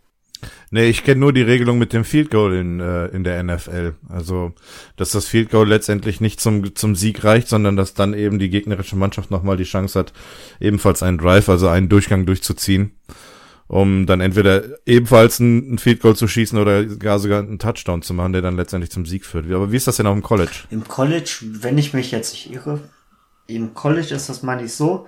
[0.74, 3.94] Nee, ich kenne nur die Regelung mit dem Field Goal in, äh, in der NFL.
[4.08, 4.54] Also,
[4.96, 8.50] dass das Field Goal letztendlich nicht zum, zum Sieg reicht, sondern dass dann eben die
[8.50, 10.14] gegnerische Mannschaft nochmal die Chance hat,
[10.60, 12.94] ebenfalls einen Drive, also einen Durchgang durchzuziehen
[13.72, 18.02] um dann entweder ebenfalls ein, ein Field Goal zu schießen oder gar sogar einen Touchdown
[18.02, 19.50] zu machen, der dann letztendlich zum Sieg führt.
[19.50, 20.66] Aber wie ist das denn auch im College?
[20.72, 22.82] Im College, wenn ich mich jetzt nicht irre,
[23.48, 25.08] im College ist das meine ich so,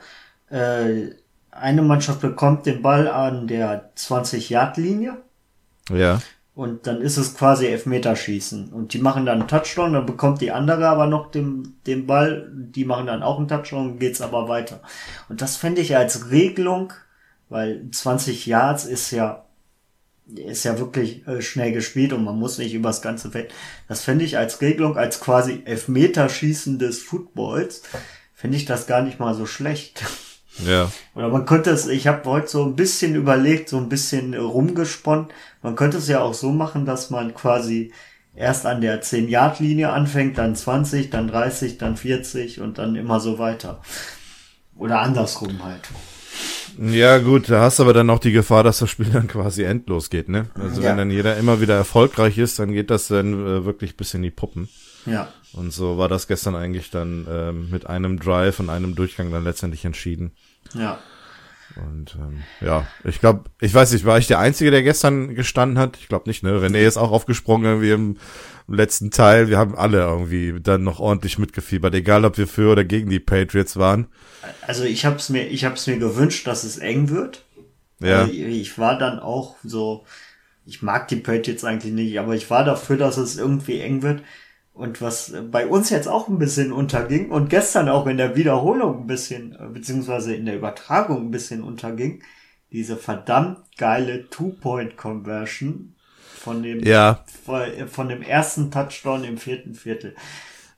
[0.49, 1.09] äh,
[1.51, 5.17] eine Mannschaft bekommt den Ball an der 20-Yard-Linie.
[5.89, 6.19] Ja.
[6.55, 8.71] Und dann ist es quasi Elfmeterschießen.
[8.73, 12.47] Und die machen dann einen Touchdown, dann bekommt die andere aber noch den, den Ball,
[12.53, 14.81] die machen dann auch einen Touchdown, geht's aber weiter.
[15.29, 16.93] Und das fände ich als Regelung
[17.53, 19.45] weil 20 Yards ist ja
[20.25, 23.51] ist ja wirklich äh, schnell gespielt und man muss nicht übers ganze Feld.
[23.87, 27.83] Das fände ich als Regelung, als quasi Elfmeterschießen des Footballs,
[28.33, 30.03] finde ich das gar nicht mal so schlecht.
[30.65, 30.91] Ja.
[31.13, 35.27] Oder man könnte es, ich habe heute so ein bisschen überlegt, so ein bisschen rumgesponnen,
[35.63, 37.91] man könnte es ja auch so machen, dass man quasi
[38.35, 43.39] erst an der 10-Yard-Linie anfängt, dann 20, dann 30, dann 40 und dann immer so
[43.39, 43.81] weiter.
[44.75, 45.89] Oder andersrum halt.
[46.79, 49.63] Ja, gut, da hast du aber dann auch die Gefahr, dass das Spiel dann quasi
[49.63, 50.47] endlos geht, ne?
[50.55, 50.89] Also ja.
[50.89, 54.23] wenn dann jeder immer wieder erfolgreich ist, dann geht das dann äh, wirklich bis in
[54.23, 54.69] die Puppen.
[55.05, 55.27] Ja.
[55.53, 59.43] Und so war das gestern eigentlich dann ähm, mit einem Drive und einem Durchgang dann
[59.43, 60.31] letztendlich entschieden.
[60.73, 60.97] Ja.
[61.75, 65.79] Und ähm, ja, ich glaube, ich weiß nicht, war ich der Einzige, der gestern gestanden
[65.79, 65.97] hat?
[65.97, 66.51] Ich glaube nicht, ne?
[66.51, 68.17] René ist auch aufgesprungen irgendwie im,
[68.67, 69.49] im letzten Teil.
[69.49, 73.19] Wir haben alle irgendwie dann noch ordentlich mitgefiebert, egal ob wir für oder gegen die
[73.19, 74.07] Patriots waren.
[74.67, 77.43] Also ich habe es mir, ich habe es mir gewünscht, dass es eng wird.
[77.99, 78.25] Ja.
[78.25, 80.05] Ich, ich war dann auch so,
[80.65, 84.21] ich mag die Patriots eigentlich nicht, aber ich war dafür, dass es irgendwie eng wird.
[84.73, 89.01] Und was bei uns jetzt auch ein bisschen unterging und gestern auch in der Wiederholung
[89.01, 92.23] ein bisschen, beziehungsweise in der Übertragung ein bisschen unterging,
[92.71, 95.93] diese verdammt geile Two-Point-Conversion
[96.43, 97.23] von dem, ja.
[97.87, 100.15] von dem ersten Touchdown im vierten Viertel.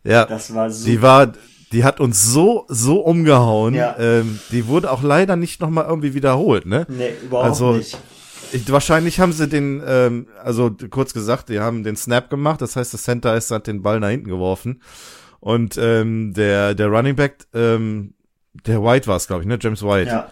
[0.04, 0.26] Ja.
[0.26, 0.86] Das war so.
[0.86, 1.32] Die war,
[1.72, 3.74] die hat uns so, so umgehauen.
[3.74, 3.98] Ja.
[3.98, 6.86] Ähm, die wurde auch leider nicht nochmal irgendwie wiederholt, ne?
[6.90, 7.98] Nee, überhaupt also, nicht.
[8.56, 12.76] Ich, wahrscheinlich haben sie den, ähm, also kurz gesagt, die haben den Snap gemacht, das
[12.76, 14.82] heißt, der Center ist hat den Ball nach hinten geworfen.
[15.40, 18.14] Und ähm, der, der Running Back, ähm,
[18.66, 19.60] der White war es, glaube ich, ne?
[19.62, 20.10] James White.
[20.10, 20.32] Ja.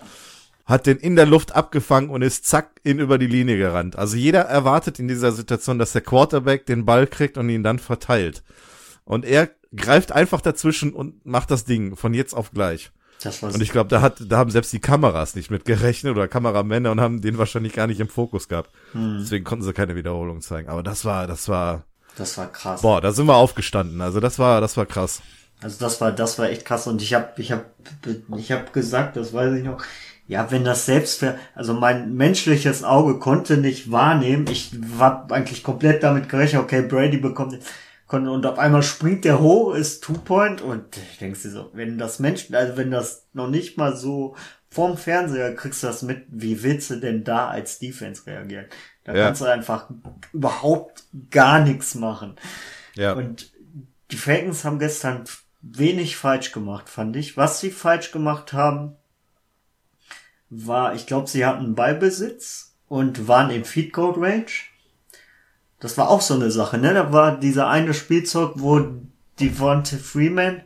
[0.66, 3.98] Hat den in der Luft abgefangen und ist zack in über die Linie gerannt.
[3.98, 7.80] Also jeder erwartet in dieser Situation, dass der Quarterback den Ball kriegt und ihn dann
[7.80, 8.44] verteilt.
[9.04, 12.92] Und er greift einfach dazwischen und macht das Ding von jetzt auf gleich.
[13.42, 16.92] Und ich glaube, da hat, da haben selbst die Kameras nicht mit gerechnet oder Kameramänner
[16.92, 18.70] und haben den wahrscheinlich gar nicht im Fokus gehabt.
[18.94, 19.20] Hm.
[19.22, 20.70] Deswegen konnten sie keine Wiederholung zeigen.
[20.70, 21.84] Aber das war, das war.
[22.16, 22.82] Das war krass.
[22.82, 24.02] Boah, da sind wir aufgestanden.
[24.02, 25.22] Also das war, das war krass.
[25.62, 26.88] Also das war, das war echt krass.
[26.88, 27.66] Und ich habe, ich habe,
[28.38, 29.82] ich habe gesagt, das weiß ich noch.
[30.28, 34.48] Ja, wenn das selbst wäre, also mein menschliches Auge konnte nicht wahrnehmen.
[34.50, 36.62] Ich war eigentlich komplett damit gerechnet.
[36.62, 37.58] Okay, Brady bekommt
[38.14, 42.20] und auf einmal springt der hoch, ist Two-Point und ich denkst dir so, wenn das
[42.20, 44.36] Menschen, also wenn das noch nicht mal so
[44.70, 48.66] vorm Fernseher kriegst du das mit, wie willst du denn da als Defense reagieren?
[49.04, 49.26] Da ja.
[49.26, 49.90] kannst du einfach
[50.32, 52.36] überhaupt gar nichts machen.
[52.96, 53.14] Ja.
[53.14, 53.52] Und
[54.12, 55.26] die Falcons haben gestern
[55.62, 57.38] wenig falsch gemacht, fand ich.
[57.38, 58.96] Was sie falsch gemacht haben,
[60.50, 64.46] war, ich glaube, sie hatten Ballbesitz und waren im Feed Code Range
[65.84, 66.94] das war auch so eine Sache, ne?
[66.94, 68.88] Da war dieser eine Spielzeug, wo
[69.42, 70.62] Devonta Freeman,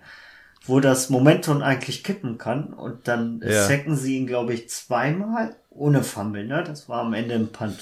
[0.68, 3.66] wo das Momentum eigentlich kippen kann und dann ja.
[3.66, 6.64] sacken sie ihn, glaube ich, zweimal ohne Fumble, ne?
[6.64, 7.80] Das war am Ende ein Punt.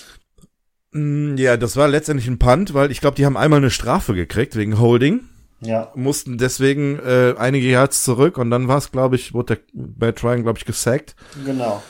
[0.92, 4.14] Mm, ja, das war letztendlich ein Punt, weil ich glaube, die haben einmal eine Strafe
[4.14, 5.26] gekriegt wegen Holding.
[5.60, 5.92] Ja.
[5.94, 10.24] Mussten deswegen äh, einige Yards zurück und dann war es, glaube ich, wurde der Bad
[10.24, 11.18] Ryan, glaube ich, gesackt.
[11.46, 11.84] Genau.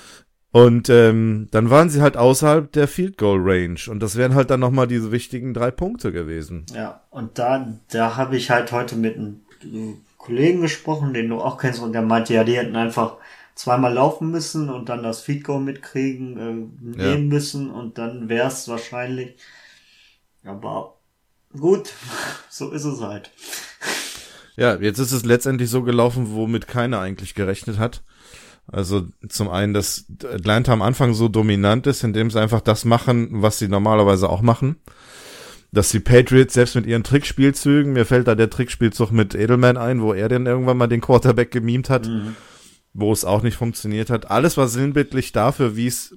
[0.56, 4.50] Und ähm, dann waren sie halt außerhalb der Field Goal Range und das wären halt
[4.50, 6.65] dann nochmal diese wichtigen drei Punkte gewesen.
[6.74, 9.41] Ja, und da, da habe ich halt heute mit einem
[10.18, 13.18] Kollegen gesprochen, den du auch kennst, und der meinte, ja, die hätten einfach
[13.54, 17.36] zweimal laufen müssen und dann das Feed Goal mitkriegen, äh, nehmen ja.
[17.36, 19.36] müssen und dann wäre es wahrscheinlich.
[20.46, 20.96] Aber
[21.52, 21.91] gut,
[22.50, 23.30] so ist es halt.
[24.56, 28.04] Ja, jetzt ist es letztendlich so gelaufen, womit keiner eigentlich gerechnet hat.
[28.67, 33.41] Also zum einen, dass Atlanta am Anfang so dominant ist, indem sie einfach das machen,
[33.41, 34.78] was sie normalerweise auch machen.
[35.71, 40.01] Dass die Patriots selbst mit ihren Trickspielzügen, mir fällt da der Trickspielzug mit Edelman ein,
[40.01, 42.36] wo er dann irgendwann mal den Quarterback gemimt hat, mhm.
[42.93, 44.32] wo es auch nicht funktioniert hat.
[44.32, 46.15] Alles war sinnbildlich dafür, wie es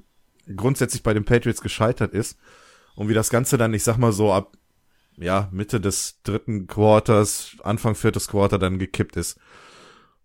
[0.57, 2.39] grundsätzlich bei den Patriots gescheitert ist
[2.95, 4.57] und wie das Ganze dann, ich sag mal so, ab
[5.21, 9.39] ja, Mitte des dritten Quarters, Anfang viertes Quarter dann gekippt ist.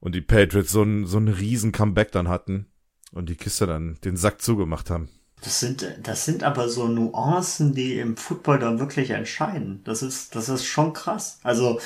[0.04, 2.66] Und die Patriots so ein, so ein riesen Comeback dann hatten
[3.14, 5.08] und die Kiste dann den Sack zugemacht haben.
[5.42, 9.80] Das sind, das sind aber so Nuancen, die im Football dann wirklich entscheiden.
[9.86, 11.40] Das ist, das ist schon krass.
[11.42, 11.80] Also,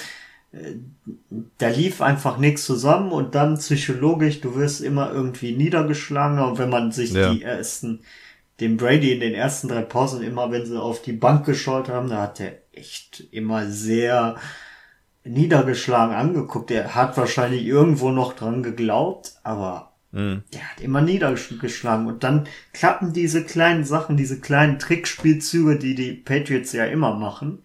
[0.52, 0.78] äh,
[1.60, 6.72] da lief einfach nichts zusammen und dann psychologisch, du wirst immer irgendwie niedergeschlagen und wenn
[6.72, 7.32] man sich ja.
[7.32, 8.00] die ersten,
[8.60, 12.10] den Brady in den ersten drei Pausen immer, wenn sie auf die Bank geschaut haben,
[12.10, 14.38] da hat er echt immer sehr
[15.28, 16.72] niedergeschlagen angeguckt.
[16.72, 20.44] Er hat wahrscheinlich irgendwo noch dran geglaubt, aber mhm.
[20.54, 22.08] der hat immer niedergeschlagen.
[22.08, 27.64] Und dann klappen diese kleinen Sachen, diese kleinen Trickspielzüge, die die Patriots ja immer machen.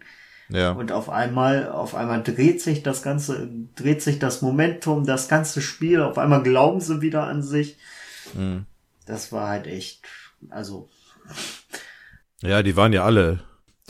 [0.49, 0.73] Ja.
[0.73, 5.63] Und auf einmal, auf einmal dreht sich das ganze, dreht sich das Momentum, das ganze
[5.63, 6.03] Spiel.
[6.03, 7.79] Auf einmal glauben sie wieder an sich.
[8.35, 8.67] Mhm.
[9.07, 10.05] Das war halt echt,
[10.51, 10.89] also.
[12.43, 13.41] Ja, die waren ja alle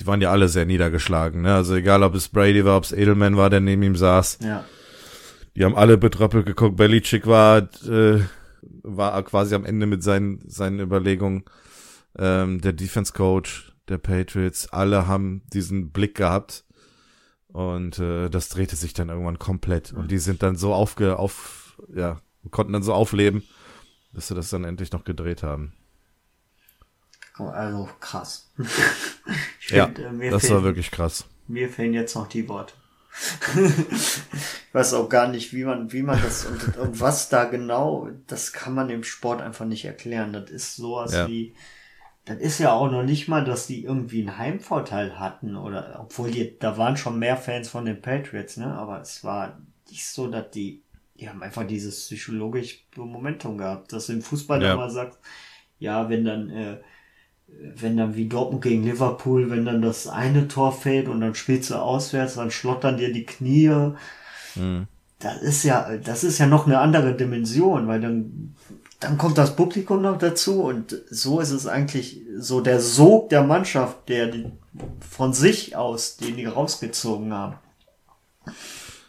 [0.02, 1.42] die waren ja alle sehr niedergeschlagen.
[1.42, 1.54] Ne?
[1.54, 4.38] Also egal, ob es Brady war, ob es Edelman war, der neben ihm saß.
[4.42, 4.64] Ja.
[5.54, 6.76] Die haben alle betröppelt geguckt.
[6.76, 8.20] Belichick war, äh,
[8.82, 11.44] war quasi am Ende mit seinen, seinen Überlegungen.
[12.18, 16.64] Ähm, der Defense Coach der Patriots, alle haben diesen Blick gehabt.
[17.46, 19.92] Und äh, das drehte sich dann irgendwann komplett.
[19.92, 23.44] Und die sind dann so aufge, auf, ja, konnten dann so aufleben,
[24.12, 25.74] dass sie das dann endlich noch gedreht haben.
[27.36, 28.52] Also krass.
[29.72, 31.26] ja, äh, das fehlen, war wirklich krass.
[31.48, 32.74] Mir fehlen jetzt noch die Worte.
[33.56, 38.08] ich weiß auch gar nicht, wie man, wie man das und, und, was da genau,
[38.26, 40.32] das kann man im Sport einfach nicht erklären.
[40.32, 41.28] Das ist sowas ja.
[41.28, 41.54] wie,
[42.24, 46.30] das ist ja auch noch nicht mal, dass die irgendwie einen Heimvorteil hatten oder, obwohl
[46.30, 50.28] die, da waren schon mehr Fans von den Patriots, ne, aber es war nicht so,
[50.28, 50.82] dass die,
[51.18, 54.72] die haben einfach dieses psychologische Momentum gehabt, dass du im Fußball ja.
[54.72, 55.18] immer sagst,
[55.78, 56.80] ja, wenn dann, äh,
[57.76, 61.70] wenn dann wie Dortmund gegen Liverpool, wenn dann das eine Tor fällt und dann spielst
[61.70, 63.92] du auswärts, dann schlottern dir die Knie.
[64.54, 64.86] Mhm.
[65.18, 68.54] Das ist ja, das ist ja noch eine andere Dimension, weil dann,
[68.98, 73.44] dann kommt das Publikum noch dazu und so ist es eigentlich so der Sog der
[73.44, 74.46] Mannschaft, der die,
[75.08, 77.54] von sich aus, den die rausgezogen haben.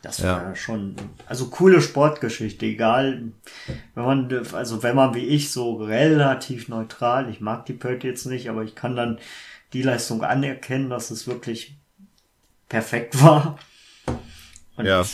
[0.04, 0.56] Das war ja.
[0.56, 3.32] schon, also coole Sportgeschichte, egal,
[3.96, 8.26] wenn man, also wenn man wie ich so relativ neutral, ich mag die Pötte jetzt
[8.26, 9.18] nicht, aber ich kann dann
[9.72, 11.78] die Leistung anerkennen, dass es wirklich
[12.68, 13.58] perfekt war.
[14.76, 15.06] Und ja.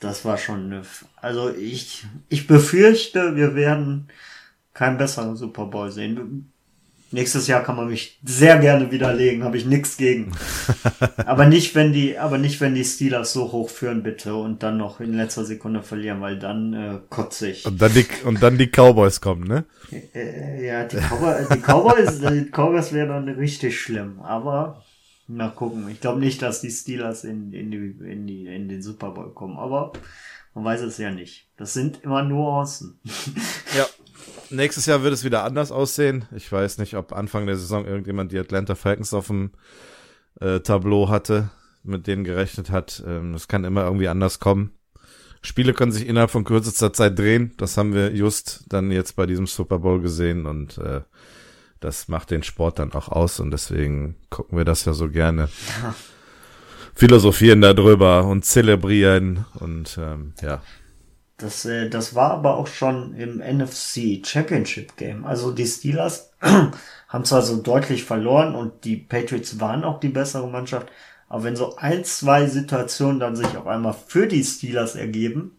[0.00, 0.82] das war schon,
[1.16, 4.08] also ich, ich befürchte, wir werden
[4.72, 6.50] keinen besseren Super Bowl sehen.
[7.12, 10.32] Nächstes Jahr kann man mich sehr gerne widerlegen, habe ich nichts gegen.
[11.24, 14.76] aber nicht, wenn die, aber nicht, wenn die Steelers so hoch führen, bitte, und dann
[14.76, 17.64] noch in letzter Sekunde verlieren, weil dann äh, kotze ich.
[17.64, 19.64] Und dann die, und dann die Cowboys kommen, ne?
[19.92, 24.84] Äh, ja, die, Cowboy, die Cowboys, die Cowboys wären dann richtig schlimm, aber
[25.28, 25.88] mal gucken.
[25.88, 29.32] Ich glaube nicht, dass die Steelers in, in, die, in, die, in den Super Bowl
[29.32, 29.92] kommen, aber
[30.54, 31.46] man weiß es ja nicht.
[31.56, 32.98] Das sind immer Nuancen.
[33.76, 33.86] ja
[34.50, 36.26] nächstes Jahr wird es wieder anders aussehen.
[36.34, 39.50] Ich weiß nicht, ob Anfang der Saison irgendjemand die Atlanta Falcons auf dem
[40.40, 41.50] äh, Tableau hatte,
[41.82, 43.02] mit denen gerechnet hat.
[43.06, 44.72] Ähm, das kann immer irgendwie anders kommen.
[45.42, 47.52] Spiele können sich innerhalb von kürzester Zeit drehen.
[47.56, 51.02] Das haben wir just dann jetzt bei diesem Super Bowl gesehen und äh,
[51.80, 55.48] das macht den Sport dann auch aus und deswegen gucken wir das ja so gerne.
[55.82, 55.94] Ja.
[56.94, 60.62] Philosophieren darüber und zelebrieren und ähm, ja,
[61.38, 65.24] das, äh, das war aber auch schon im NFC Championship Game.
[65.24, 66.32] Also die Steelers
[67.08, 70.88] haben zwar so deutlich verloren und die Patriots waren auch die bessere Mannschaft,
[71.28, 75.58] aber wenn so ein, zwei Situationen dann sich auf einmal für die Steelers ergeben,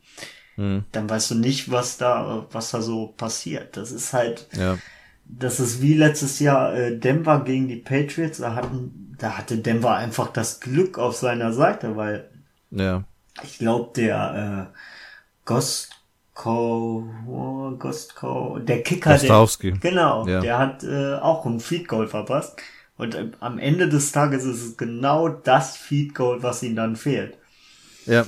[0.55, 0.85] hm.
[0.91, 3.77] dann weißt du nicht, was da, was da so passiert.
[3.77, 4.77] Das ist halt, ja.
[5.25, 8.39] das ist wie letztes Jahr äh, Denver gegen die Patriots.
[8.39, 12.29] Da hatten, da hatte Denver einfach das Glück auf seiner Seite, weil
[12.71, 13.03] ja.
[13.43, 14.77] ich glaube, der äh,
[15.47, 19.47] Gostko, oh, Gostko, der Kicker, der,
[19.79, 20.41] genau, ja.
[20.41, 22.59] der hat äh, auch ein Feed Goal verpasst.
[22.97, 26.97] Und äh, am Ende des Tages ist es genau das Feed Goal, was ihm dann
[26.97, 27.37] fehlt.
[28.05, 28.27] Ja.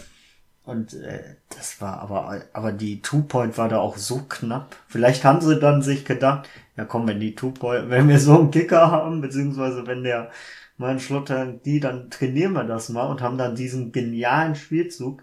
[0.63, 4.77] Und äh, das war aber, aber die Two Point war da auch so knapp.
[4.87, 8.39] Vielleicht haben sie dann sich gedacht, ja komm, wenn die Two Point, wenn wir so
[8.39, 10.31] einen Kicker haben, beziehungsweise wenn der
[10.77, 15.21] mal einen Schlotter, die, dann trainieren wir das mal und haben dann diesen genialen Spielzug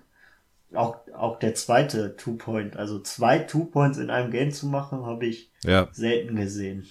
[0.75, 5.51] auch, auch der zweite Two-Point, also zwei Two-Points in einem Game zu machen, habe ich
[5.63, 5.89] ja.
[5.93, 6.87] selten gesehen.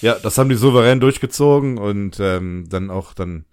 [0.00, 3.44] Ja, das haben die souverän durchgezogen und ähm, dann auch dann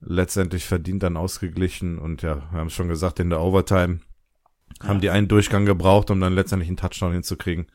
[0.00, 4.00] letztendlich verdient dann ausgeglichen und ja, wir haben es schon gesagt, in der Overtime
[4.82, 4.88] ja.
[4.88, 7.66] haben die einen Durchgang gebraucht, um dann letztendlich einen Touchdown hinzukriegen.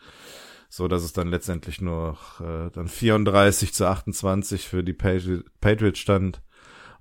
[0.69, 6.41] So dass es dann letztendlich nur äh, dann 34 zu 28 für die Patriots stand.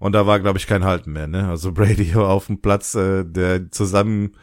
[0.00, 1.48] Und da war, glaube ich, kein Halten mehr, ne?
[1.48, 4.34] Also Brady auf dem Platz, äh, der zusammen,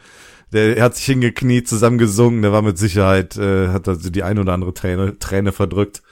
[0.52, 4.38] der hat sich hingekniet, zusammen gesungen, der war mit Sicherheit, äh, hat also die ein
[4.38, 6.02] oder andere Träne, Träne verdrückt.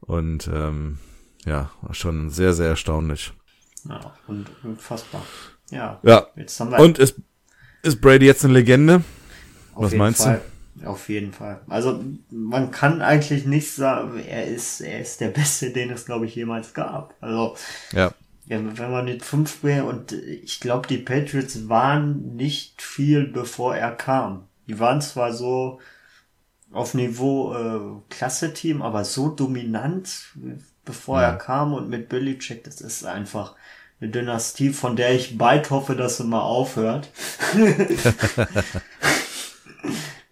[0.00, 0.98] Und ähm,
[1.44, 3.32] ja, war schon sehr, sehr erstaunlich.
[3.88, 5.22] Ja, und unfassbar.
[5.70, 6.00] Ja.
[6.02, 6.26] Ja.
[6.34, 7.20] Jetzt haben wir und ist,
[7.82, 9.04] ist Brady jetzt eine Legende?
[9.74, 10.40] Was meinst Fall.
[10.76, 10.86] du?
[10.86, 11.60] Auf jeden Fall.
[11.68, 16.26] Also man kann eigentlich nicht sagen, er ist, er ist der Beste, den es, glaube
[16.26, 17.14] ich, jemals gab.
[17.20, 17.56] Also
[17.92, 18.12] ja.
[18.52, 23.74] Ja wenn man mit fünf wäre und ich glaube, die Patriots waren nicht viel, bevor
[23.74, 24.46] er kam.
[24.68, 25.80] Die waren zwar so
[26.70, 30.34] auf Niveau äh, Klasse-Team, aber so dominant,
[30.84, 31.30] bevor ja.
[31.30, 33.56] er kam und mit Billy Check, das ist einfach
[34.00, 37.10] eine Dynastie, von der ich bald hoffe, dass sie mal aufhört.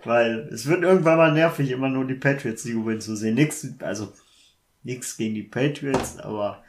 [0.04, 3.34] Weil es wird irgendwann mal nervig, immer nur die Patriots die gewinnen zu sehen.
[3.34, 4.12] Nix, also
[4.82, 6.62] nichts gegen die Patriots, aber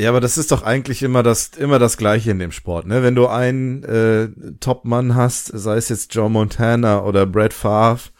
[0.00, 3.02] ja, aber das ist doch eigentlich immer das immer das Gleiche in dem Sport, ne?
[3.02, 4.28] Wenn du einen äh,
[4.60, 8.10] Top-Mann hast, sei es jetzt Joe Montana oder Brad Favre,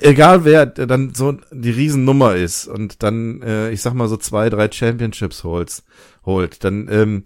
[0.00, 4.50] egal wer dann so die Riesennummer ist und dann, äh, ich sag mal so zwei,
[4.50, 5.84] drei Championships holst,
[6.24, 7.24] holt, dann ähm,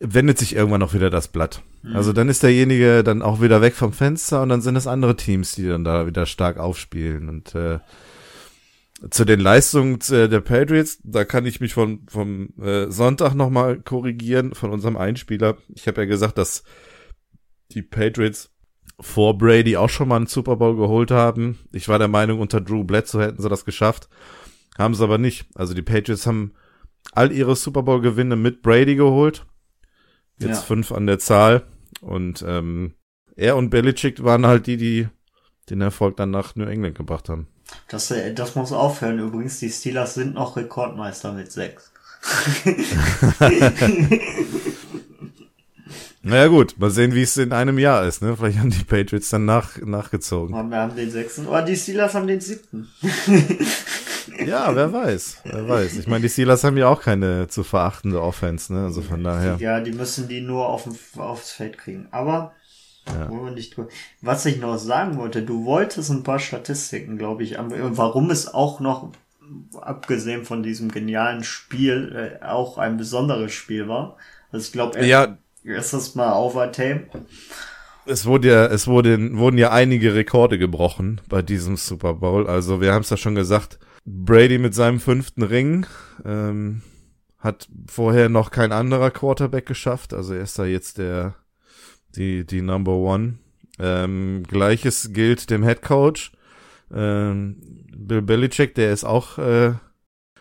[0.00, 1.62] wendet sich irgendwann noch wieder das Blatt.
[1.82, 1.96] Mhm.
[1.96, 5.16] Also dann ist derjenige dann auch wieder weg vom Fenster und dann sind es andere
[5.16, 7.28] Teams, die dann da wieder stark aufspielen.
[7.28, 7.78] Und äh,
[9.10, 14.54] zu den Leistungen der Patriots, da kann ich mich von vom äh, Sonntag nochmal korrigieren,
[14.54, 15.56] von unserem Einspieler.
[15.68, 16.64] Ich habe ja gesagt, dass
[17.72, 18.50] die Patriots
[19.00, 21.58] vor Brady auch schon mal einen Super Bowl geholt haben.
[21.72, 24.08] Ich war der Meinung, unter Drew Bledsoe hätten sie das geschafft.
[24.78, 25.46] Haben sie aber nicht.
[25.54, 26.54] Also die Patriots haben
[27.12, 29.46] all ihre Super Bowl Gewinne mit Brady geholt.
[30.38, 30.62] Jetzt ja.
[30.62, 31.64] fünf an der Zahl.
[32.00, 32.94] Und ähm,
[33.36, 35.08] er und Belichick waren halt die, die
[35.70, 37.48] den Erfolg dann nach New England gebracht haben.
[37.88, 39.18] Das, äh, das muss aufhören.
[39.18, 41.90] Übrigens, die Steelers sind noch Rekordmeister mit sechs.
[46.22, 48.22] naja gut, mal sehen, wie es in einem Jahr ist.
[48.22, 48.34] Ne?
[48.36, 50.54] Vielleicht haben die Patriots dann nach, nachgezogen.
[50.54, 51.46] Und wir haben den sechsten.
[51.46, 52.88] Oder die Steelers haben den siebten.
[54.46, 55.96] Ja, wer weiß, wer weiß.
[55.96, 58.84] Ich meine, die Steelers haben ja auch keine zu verachtende Offense, ne?
[58.84, 59.56] Also von daher.
[59.60, 62.08] Ja, die müssen die nur auf, aufs Feld kriegen.
[62.10, 62.52] Aber
[63.06, 63.30] ja.
[64.22, 68.80] Was ich noch sagen wollte, du wolltest ein paar Statistiken, glaube ich, warum es auch
[68.80, 69.10] noch,
[69.80, 74.16] abgesehen von diesem genialen Spiel, äh, auch ein besonderes Spiel war.
[74.50, 75.36] Also ich glaube, ja.
[75.64, 77.04] erstes Mal Overtime.
[78.06, 82.46] Es wurde ja, es wurde, wurden ja einige Rekorde gebrochen bei diesem Super Bowl.
[82.46, 85.86] Also wir haben es ja schon gesagt, Brady mit seinem fünften Ring.
[86.24, 86.82] Ähm,
[87.38, 90.14] hat vorher noch kein anderer Quarterback geschafft.
[90.14, 91.34] Also er ist da jetzt der,
[92.16, 93.38] die, die Number One.
[93.78, 96.32] Ähm, Gleiches gilt dem Head Coach.
[96.92, 97.56] Ähm,
[97.96, 99.74] Bill Belichick, der ist auch, äh,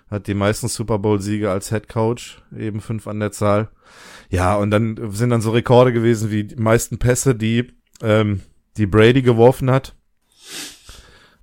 [0.09, 3.69] hat die meisten Super Bowl-Siege als Head Coach, eben fünf an der Zahl.
[4.29, 8.41] Ja, und dann sind dann so Rekorde gewesen wie die meisten Pässe, die, ähm,
[8.77, 9.95] die Brady geworfen hat.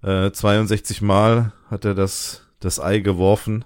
[0.03, 3.65] Äh, 62 Mal hat er das, das Ei geworfen.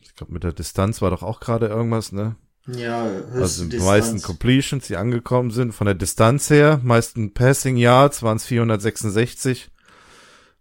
[0.00, 2.36] Ich glaube, mit der Distanz war doch auch gerade irgendwas, ne?
[2.66, 8.22] Ja, also die meisten Completions, die angekommen sind, von der Distanz her, meisten Passing Yards
[8.22, 9.70] waren es 466.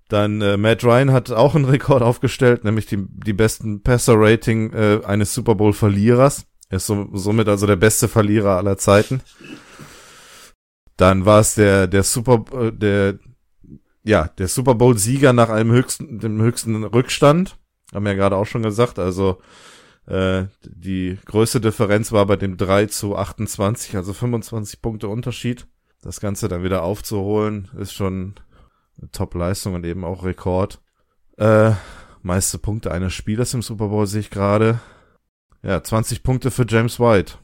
[0.10, 5.02] Dann äh, Matt Ryan hat auch einen Rekord aufgestellt, nämlich die, die besten Passer-Rating äh,
[5.06, 6.46] eines Super Bowl-Verlierers.
[6.70, 9.22] Er ist so, somit also der beste Verlierer aller Zeiten.
[10.98, 13.18] Dann war es der, der Super, äh, der
[14.04, 17.58] ja, der Super Bowl-Sieger nach einem höchsten, dem höchsten Rückstand.
[17.94, 19.00] Haben wir ja gerade auch schon gesagt.
[19.00, 19.42] Also
[20.08, 25.68] äh, die größte Differenz war bei dem 3 zu 28, also 25 Punkte Unterschied.
[26.02, 28.36] Das Ganze dann wieder aufzuholen, ist schon
[29.00, 30.82] eine Top-Leistung und eben auch Rekord.
[31.38, 31.72] Äh,
[32.22, 34.80] meiste Punkte eines Spielers im Super Bowl sehe ich gerade.
[35.62, 37.36] Ja, 20 Punkte für James White.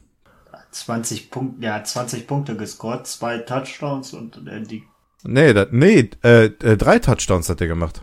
[0.72, 4.84] 20 Punkte, ja, 20 Punkte gescored, zwei Touchdowns und äh, die
[5.22, 8.02] Nee, da, nee, äh, äh, drei Touchdowns hat er gemacht.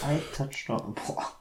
[0.00, 1.37] Drei Touchdowns, boah.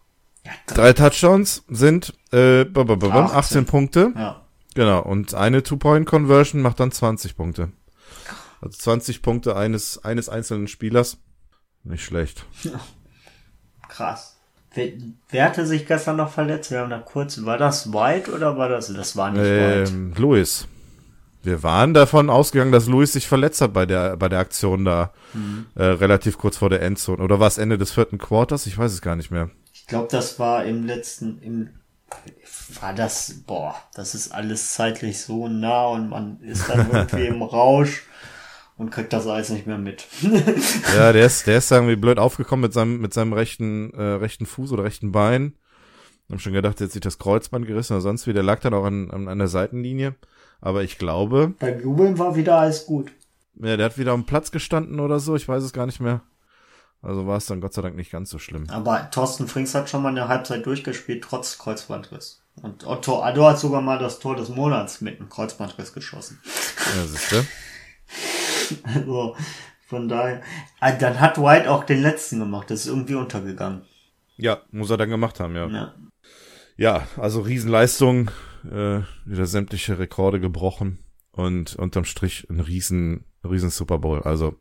[0.68, 0.93] Drei.
[0.93, 3.14] Touchdowns sind äh, 18.
[3.14, 4.14] 18 Punkte.
[4.16, 4.41] Ja.
[4.76, 7.72] Genau, und eine Two-Point-Conversion macht dann 20 Punkte.
[8.62, 11.18] Also 20 Punkte eines, eines einzelnen Spielers.
[11.84, 12.45] Nicht schlecht.
[13.89, 14.38] Krass.
[14.74, 14.91] Wer,
[15.30, 16.70] wer hatte sich gestern noch verletzt?
[16.70, 20.22] Wir haben da kurz, war das White oder war das, das war nicht ähm, White?
[20.22, 20.68] Louis.
[21.41, 25.14] Wir waren davon ausgegangen, dass Luis sich verletzt hat bei der, bei der Aktion da,
[25.34, 25.66] mhm.
[25.76, 27.24] äh, relativ kurz vor der Endzone.
[27.24, 28.68] Oder war es Ende des vierten Quarters?
[28.68, 29.50] Ich weiß es gar nicht mehr.
[29.88, 31.70] Ich glaube, das war im letzten, im,
[32.82, 37.42] war das, boah, das ist alles zeitlich so nah und man ist dann irgendwie im
[37.42, 38.04] Rausch
[38.76, 40.06] und kriegt das alles nicht mehr mit.
[40.94, 44.46] ja, der ist, der ist irgendwie blöd aufgekommen mit seinem, mit seinem rechten, äh, rechten
[44.46, 45.54] Fuß oder rechten Bein.
[46.30, 48.34] Haben schon gedacht, jetzt sich das Kreuzband gerissen oder sonst wie.
[48.34, 50.16] Der lag dann auch an, an, an der Seitenlinie.
[50.60, 51.54] Aber ich glaube.
[51.60, 53.14] Beim Jubeln war wieder alles gut.
[53.56, 55.38] Ja, der hat wieder am Platz gestanden oder so.
[55.38, 56.24] Ich weiß es gar nicht mehr.
[57.02, 58.70] Also war es dann Gott sei Dank nicht ganz so schlimm.
[58.70, 62.41] Aber Thorsten Frings hat schon mal eine Halbzeit durchgespielt, trotz Kreuzbandriss.
[62.56, 66.41] Und Otto Addo hat sogar mal das Tor des Monats mit einem Kreuzbandriss geschossen.
[66.95, 67.45] Ja, siehste.
[68.84, 69.36] also,
[69.88, 70.41] von daher.
[70.80, 72.72] Ah, dann hat White auch den letzten gemacht.
[72.72, 73.84] Das ist irgendwie untergegangen.
[74.38, 75.68] Ja, muss er dann gemacht haben, ja.
[75.68, 75.93] Ja,
[76.78, 78.32] ja also Riesenleistung,
[78.66, 81.00] äh, wieder sämtliche Rekorde gebrochen
[81.38, 84.22] und unterm Strich ein riesen, riesen Super Bowl.
[84.24, 84.56] Also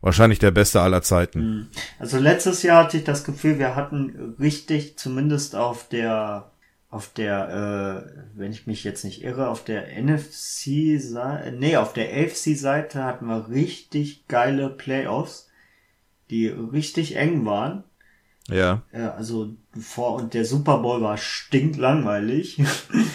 [0.00, 1.40] wahrscheinlich der beste aller Zeiten.
[1.40, 1.66] Hm.
[1.98, 6.50] Also letztes Jahr hatte ich das Gefühl, wir hatten richtig, zumindest auf der
[6.90, 12.08] auf der, äh, wenn ich mich jetzt nicht irre, auf der NFC-Seite, nee, auf der
[12.10, 15.50] AFC-Seite hatten wir richtig geile Playoffs,
[16.30, 17.84] die richtig eng waren.
[18.50, 18.82] Ja.
[18.92, 19.14] ja.
[19.14, 22.58] Also vor und der Super Bowl war stinklangweilig.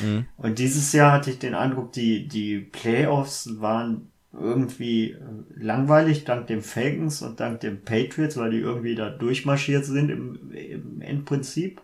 [0.01, 0.25] Mhm.
[0.37, 5.19] Und dieses Jahr hatte ich den Eindruck, die, die Playoffs waren irgendwie äh,
[5.55, 10.51] langweilig dank dem Falcons und dank dem Patriots, weil die irgendwie da durchmarschiert sind im,
[10.51, 11.81] im Endprinzip.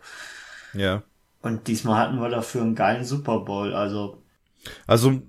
[0.74, 1.04] Ja.
[1.42, 4.22] Und diesmal hatten wir dafür einen geilen Super Bowl, also.
[4.88, 5.22] Also,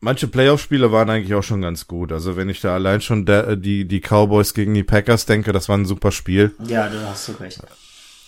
[0.00, 2.12] manche Playoff-Spiele waren eigentlich auch schon ganz gut.
[2.12, 5.68] Also, wenn ich da allein schon der, die, die Cowboys gegen die Packers denke, das
[5.68, 6.54] war ein super Spiel.
[6.66, 7.60] Ja, da hast du recht.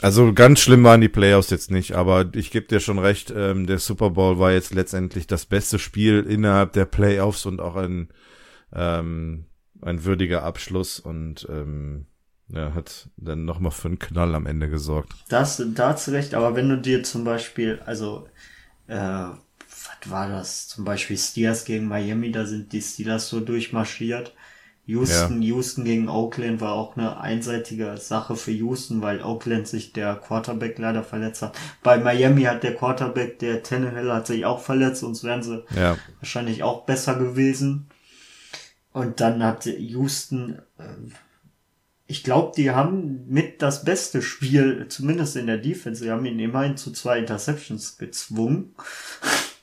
[0.02, 3.68] Also ganz schlimm waren die Playoffs jetzt nicht, aber ich gebe dir schon recht, ähm,
[3.68, 8.08] der Super Bowl war jetzt letztendlich das beste Spiel innerhalb der Playoffs und auch ein,
[8.74, 9.44] ähm,
[9.80, 12.06] ein würdiger Abschluss und ähm,
[12.48, 15.12] ja, hat dann nochmal für einen Knall am Ende gesorgt.
[15.28, 18.26] Das, da hast du recht, aber wenn du dir zum Beispiel, also,
[18.88, 19.26] äh,
[20.10, 20.68] war das?
[20.68, 24.34] Zum Beispiel Steelers gegen Miami, da sind die Steelers so durchmarschiert.
[24.84, 25.48] Houston, ja.
[25.48, 30.76] Houston gegen Oakland war auch eine einseitige Sache für Houston, weil Oakland sich der Quarterback
[30.78, 31.56] leider verletzt hat.
[31.84, 35.96] Bei Miami hat der Quarterback, der Tannehill, hat sich auch verletzt, sonst wären sie ja.
[36.18, 37.86] wahrscheinlich auch besser gewesen.
[38.92, 40.84] Und dann hat Houston, äh,
[42.06, 46.40] ich glaube, die haben mit das beste Spiel, zumindest in der Defense, sie haben ihn
[46.40, 48.74] immerhin zu zwei Interceptions gezwungen,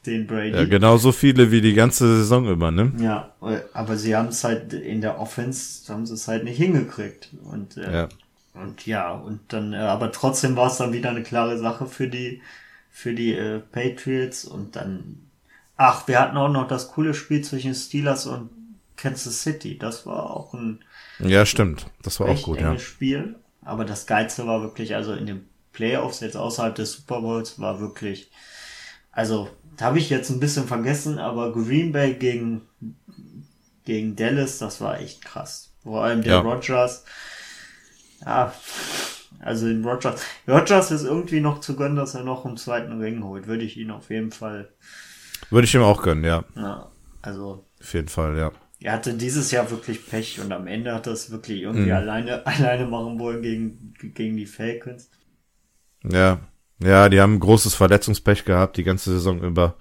[0.05, 0.55] den Brady.
[0.55, 2.91] Ja, genauso viele wie die ganze Saison immer, ne?
[2.99, 3.33] Ja,
[3.73, 7.29] aber sie haben es halt in der Offense, haben sie es halt nicht hingekriegt.
[7.43, 8.09] Und, äh, ja.
[8.53, 12.07] und ja, und dann, äh, aber trotzdem war es dann wieder eine klare Sache für
[12.07, 12.41] die,
[12.91, 15.19] für die äh, Patriots und dann,
[15.75, 18.49] ach, wir hatten auch noch das coole Spiel zwischen Steelers und
[18.95, 19.77] Kansas City.
[19.77, 20.79] Das war auch ein
[21.19, 21.87] ja, stimmt.
[22.01, 22.77] Das war auch gut, ja.
[22.79, 23.35] Spiel.
[23.61, 27.79] Aber das Geilste war wirklich, also in den Playoffs jetzt außerhalb des Super Bowls war
[27.79, 28.31] wirklich,
[29.11, 29.49] also
[29.81, 32.61] habe ich jetzt ein bisschen vergessen, aber Green Bay gegen
[33.85, 35.73] gegen Dallas, das war echt krass.
[35.83, 36.39] Vor allem der ja.
[36.39, 37.05] Rogers.
[38.21, 38.53] Ja,
[39.39, 40.21] also in Rogers.
[40.47, 43.47] Rogers ist irgendwie noch zu gönnen, dass er noch einen zweiten Ring holt.
[43.47, 44.69] Würde ich ihn auf jeden Fall.
[45.49, 46.43] Würde ich ihm auch gönnen, ja.
[46.55, 47.65] Ja, also.
[47.81, 48.51] Auf jeden Fall, ja
[48.81, 51.97] er hatte dieses Jahr wirklich Pech und am Ende hat er es wirklich irgendwie mhm.
[51.97, 55.09] alleine, alleine machen wollen gegen, gegen die Falcons.
[56.03, 56.39] Ja.
[56.81, 59.75] Ja, die haben großes Verletzungspech gehabt, die ganze Saison über.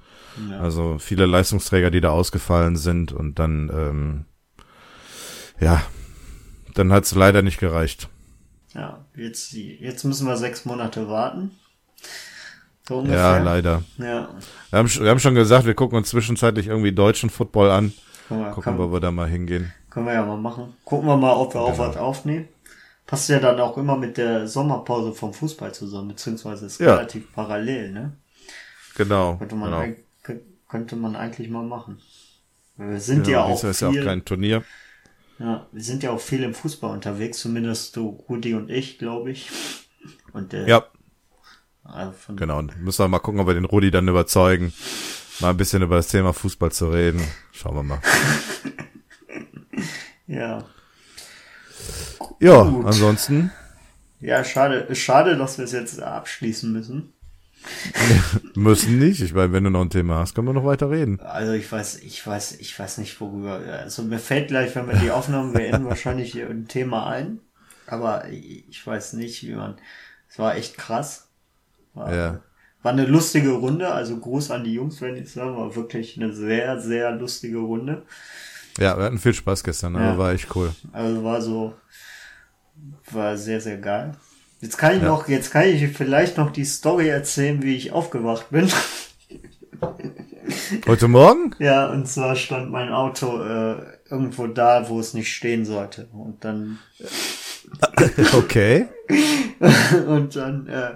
[0.50, 0.60] Ja.
[0.60, 4.24] Also viele Leistungsträger, die da ausgefallen sind und dann, ähm,
[5.60, 5.82] ja,
[6.74, 8.08] dann hat es leider nicht gereicht.
[8.74, 11.52] Ja, jetzt, jetzt müssen wir sechs Monate warten.
[12.88, 13.82] So ja, leider.
[13.98, 14.28] Ja.
[14.70, 17.92] Wir haben, wir haben schon gesagt, wir gucken uns zwischenzeitlich irgendwie deutschen Football an.
[18.28, 19.72] Wir, Gucken, kann, wo wir da mal hingehen.
[19.90, 20.74] Können wir ja mal machen.
[20.84, 21.72] Gucken wir mal, ob wir genau.
[21.72, 22.48] auch was aufnehmen.
[23.08, 26.94] Passt ja dann auch immer mit der Sommerpause vom Fußball zusammen, beziehungsweise ist ja.
[26.94, 28.12] relativ parallel, ne?
[28.96, 29.38] Genau.
[29.38, 29.80] Könnte man, genau.
[29.80, 32.02] Ein, könnte man eigentlich mal machen.
[32.76, 33.58] Wir sind genau, ja auch.
[33.58, 34.62] Viel, ist ja auch kein Turnier.
[35.38, 39.30] Ja, wir sind ja auch viel im Fußball unterwegs, zumindest du, Rudi und ich, glaube
[39.30, 39.48] ich.
[40.34, 40.84] Und äh, ja.
[41.84, 44.74] Also genau, müssen wir mal gucken, ob wir den Rudi dann überzeugen,
[45.40, 47.22] mal ein bisschen über das Thema Fußball zu reden.
[47.52, 48.02] Schauen wir mal.
[50.26, 50.62] ja.
[52.40, 52.86] Ja, Gut.
[52.86, 53.50] ansonsten.
[54.20, 57.12] Ja, schade, schade, dass wir es jetzt abschließen müssen.
[58.54, 59.20] müssen nicht.
[59.20, 61.20] Ich meine, wenn du noch ein Thema hast, können wir noch weiter reden.
[61.20, 63.60] Also ich weiß, ich weiß, ich weiß nicht worüber.
[63.82, 67.40] Also mir fällt gleich, wenn wir die Aufnahmen beenden, wahrscheinlich ein Thema ein.
[67.86, 69.76] Aber ich weiß nicht, wie man.
[70.28, 71.28] Es war echt krass.
[71.94, 72.40] War, ja.
[72.82, 76.32] War eine lustige Runde, also Gruß an die Jungs, wenn ich sagen, war wirklich eine
[76.32, 78.04] sehr, sehr lustige Runde.
[78.78, 80.00] Ja, wir hatten viel Spaß gestern, ja.
[80.00, 80.72] aber war echt cool.
[80.92, 81.74] Also war so,
[83.10, 84.12] war sehr, sehr geil.
[84.60, 85.08] Jetzt kann ich ja.
[85.08, 88.70] noch, jetzt kann ich vielleicht noch die Story erzählen, wie ich aufgewacht bin.
[90.86, 91.54] Heute Morgen?
[91.58, 96.08] Ja, und zwar stand mein Auto äh, irgendwo da, wo es nicht stehen sollte.
[96.12, 96.78] Und dann.
[98.32, 98.86] okay.
[100.06, 100.94] und dann äh,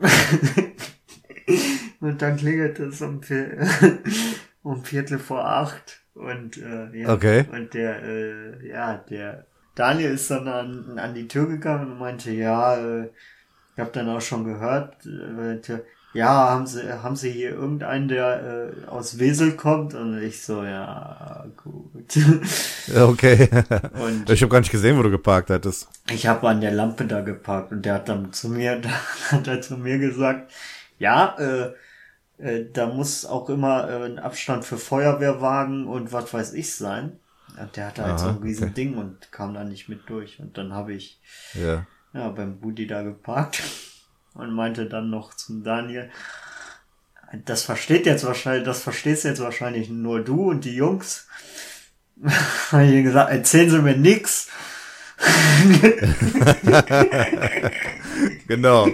[2.00, 3.20] und dann klingelt es um,
[4.62, 7.44] um Viertel vor acht und äh, ja, okay.
[7.52, 12.30] und der, äh, ja, der Daniel ist dann an, an die Tür gegangen und meinte,
[12.30, 13.10] ja, äh,
[13.74, 15.58] ich habe dann auch schon gehört, äh,
[16.14, 19.94] ja, haben sie, haben sie hier irgendeinen, der äh, aus Wesel kommt?
[19.94, 22.16] Und ich so, ja, gut.
[22.94, 23.48] Okay.
[23.94, 25.88] Und ich habe gar nicht gesehen, wo du geparkt hattest.
[26.08, 28.90] Ich habe an der Lampe da geparkt und der hat dann zu mir, da
[29.32, 30.52] hat er zu mir gesagt,
[30.98, 31.72] ja, äh,
[32.38, 37.18] äh, da muss auch immer äh, ein Abstand für Feuerwehrwagen und was weiß ich sein.
[37.58, 38.74] Und der hatte halt Aha, so ein riesen okay.
[38.74, 40.40] Ding und kam da nicht mit durch.
[40.40, 41.20] Und dann habe ich
[41.54, 41.86] ja.
[42.12, 43.62] ja beim Budi da geparkt
[44.34, 46.10] und meinte dann noch zum Daniel,
[47.44, 51.28] das versteht jetzt wahrscheinlich, das verstehst jetzt wahrscheinlich nur du und die Jungs.
[52.70, 54.48] Habe ich gesagt, erzählen Sie mir nix.
[58.48, 58.88] genau.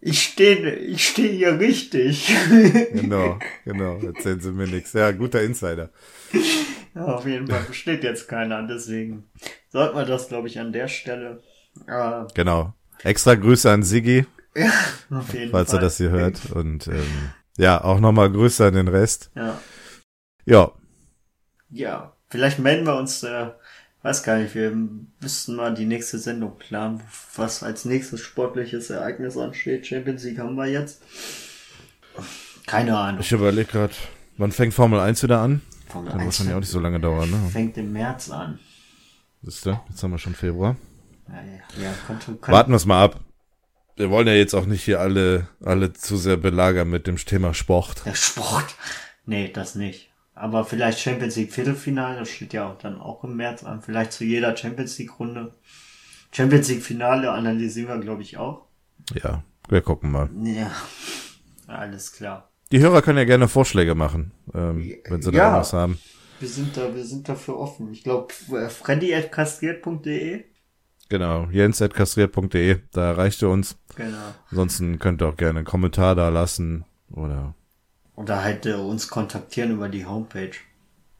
[0.00, 2.30] Ich stehe ich steh hier richtig.
[2.92, 3.98] genau, genau.
[3.98, 4.92] Erzählen Sie mir nichts.
[4.92, 5.90] Ja, guter Insider.
[6.94, 8.66] Ja, auf jeden Fall versteht jetzt keiner.
[8.66, 9.24] Deswegen
[9.70, 11.42] sollte man das, glaube ich, an der Stelle
[11.86, 12.74] äh, genau.
[13.02, 14.26] Extra Grüße an Siggi.
[14.54, 14.70] Ja,
[15.10, 15.80] auf jeden falls Fall.
[15.80, 16.52] er das hier hört.
[16.52, 19.30] Und ähm, ja, auch nochmal Grüße an den Rest.
[19.34, 19.60] Ja.
[20.44, 20.72] Ja.
[21.70, 23.50] Ja, vielleicht melden wir uns, äh,
[24.04, 24.76] weiß gar nicht, wir
[25.20, 27.02] müssten mal die nächste Sendung planen,
[27.34, 29.86] was als nächstes sportliches Ereignis ansteht.
[29.86, 31.02] Champions League haben wir jetzt.
[32.66, 33.20] Keine Ahnung.
[33.20, 33.94] Ich überlege gerade,
[34.36, 35.62] wann fängt Formel 1 wieder an?
[35.88, 37.38] Formel Kann wahrscheinlich auch nicht so lange dauern, ne?
[37.50, 38.58] Fängt im März an.
[39.42, 40.76] Siehst du, jetzt haben wir schon Februar.
[41.28, 42.52] Ja, ja, konnte, konnte.
[42.52, 43.20] Warten wir es mal ab.
[43.96, 47.54] Wir wollen ja jetzt auch nicht hier alle, alle zu sehr belagern mit dem Thema
[47.54, 48.04] Sport.
[48.04, 48.74] Der Sport.
[49.24, 50.10] Nee, das nicht.
[50.34, 53.80] Aber vielleicht Champions League Viertelfinale, das steht ja auch dann auch im März an.
[53.80, 55.54] Vielleicht zu jeder Champions League Runde.
[56.32, 58.66] Champions League Finale analysieren wir, glaube ich, auch.
[59.14, 60.28] Ja, wir gucken mal.
[60.42, 60.72] Ja,
[61.68, 62.50] alles klar.
[62.72, 65.98] Die Hörer können ja gerne Vorschläge machen, ähm, wenn sie ja, da was haben.
[66.40, 67.92] Wir sind da, wir sind dafür offen.
[67.92, 70.44] Ich glaube, freddy.kastriert.de
[71.08, 73.76] Genau, jens.kastriert.de, da erreicht ihr uns.
[73.94, 74.16] Genau.
[74.50, 77.54] Ansonsten könnt ihr auch gerne einen Kommentar da lassen oder.
[78.16, 80.52] Oder halt äh, uns kontaktieren über die Homepage.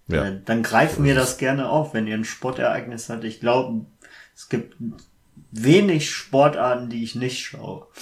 [0.08, 0.24] Ja.
[0.24, 3.24] Äh, dann greifen wir das gerne auf, wenn ihr ein Sportereignis habt.
[3.24, 3.84] Ich glaube,
[4.34, 4.76] es gibt
[5.50, 7.86] wenig Sportarten, die ich nicht schaue.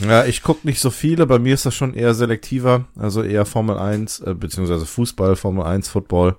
[0.00, 3.44] Ja, ich guck nicht so viele, bei mir ist das schon eher selektiver, also eher
[3.44, 6.36] Formel 1, äh, beziehungsweise Fußball, Formel 1, Football.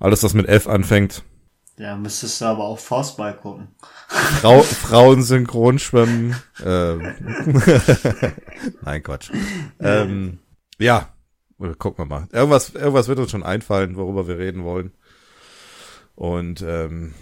[0.00, 1.22] Alles, was mit F anfängt,
[1.76, 3.68] ja, müsstest du aber auch Faustball gucken.
[4.08, 6.36] Frau, Frauen synchron schwimmen.
[6.64, 7.14] Ähm.
[8.82, 9.30] Nein, Quatsch.
[9.80, 10.38] Ähm,
[10.78, 11.08] ja,
[11.78, 12.28] gucken wir mal.
[12.32, 14.92] Irgendwas, irgendwas wird uns schon einfallen, worüber wir reden wollen.
[16.14, 17.14] Und ähm,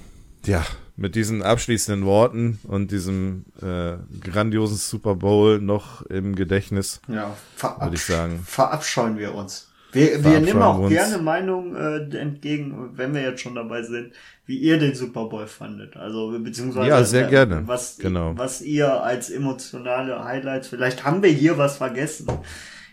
[0.45, 0.65] ja,
[0.97, 7.35] mit diesen abschließenden Worten und diesem äh, grandiosen Super Bowl noch im Gedächtnis, ja,
[7.81, 8.43] würde ich sagen.
[8.47, 9.72] Verabscheuen wir uns.
[9.93, 14.13] Wir, wir nehmen auch gerne Meinung äh, entgegen, wenn wir jetzt schon dabei sind,
[14.47, 15.97] wie ihr den Super Bowl fandet.
[15.97, 17.63] Also beziehungsweise ja, sehr äh, gerne.
[17.67, 18.33] Was, genau.
[18.37, 22.27] was ihr als emotionale Highlights, vielleicht haben wir hier was vergessen.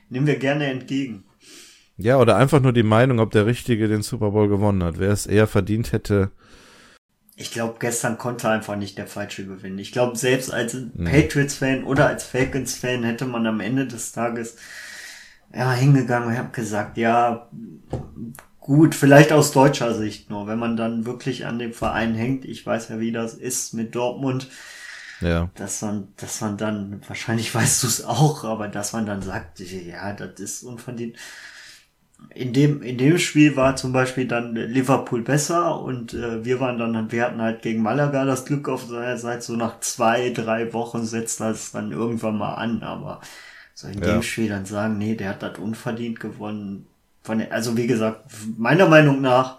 [0.10, 1.24] Nehmen wir gerne entgegen.
[1.96, 5.00] Ja, oder einfach nur die Meinung, ob der Richtige den Super Bowl gewonnen hat.
[5.00, 6.32] Wer es eher verdient hätte.
[7.38, 9.80] Ich glaube, gestern konnte einfach nicht der Falsche gewinnen.
[9.80, 10.76] Ich glaube, selbst als.
[11.02, 14.58] Patriots-Fan oder als Falcons-Fan hätte man am Ende des Tages
[15.54, 17.48] ja, hingegangen und habe gesagt, ja,
[18.60, 22.46] gut, vielleicht aus deutscher Sicht nur, wenn man dann wirklich an dem Verein hängt.
[22.46, 24.48] Ich weiß ja, wie das ist mit Dortmund.
[25.22, 25.50] Ja.
[25.56, 29.60] Dass man, dass man dann, wahrscheinlich weißt du es auch, aber dass man dann sagt,
[29.60, 31.18] ja, das ist unverdient.
[32.36, 36.78] In dem, in dem Spiel war zum Beispiel dann Liverpool besser und äh, wir waren
[36.78, 40.74] dann, wir hatten halt gegen Malaga das Glück auf seiner Seite, so nach zwei, drei
[40.74, 43.22] Wochen setzt das dann irgendwann mal an, aber
[43.80, 44.12] so in ja.
[44.12, 46.86] dem Spiel dann sagen, nee, der hat das unverdient gewonnen.
[47.22, 48.26] Von, also wie gesagt,
[48.58, 49.58] meiner Meinung nach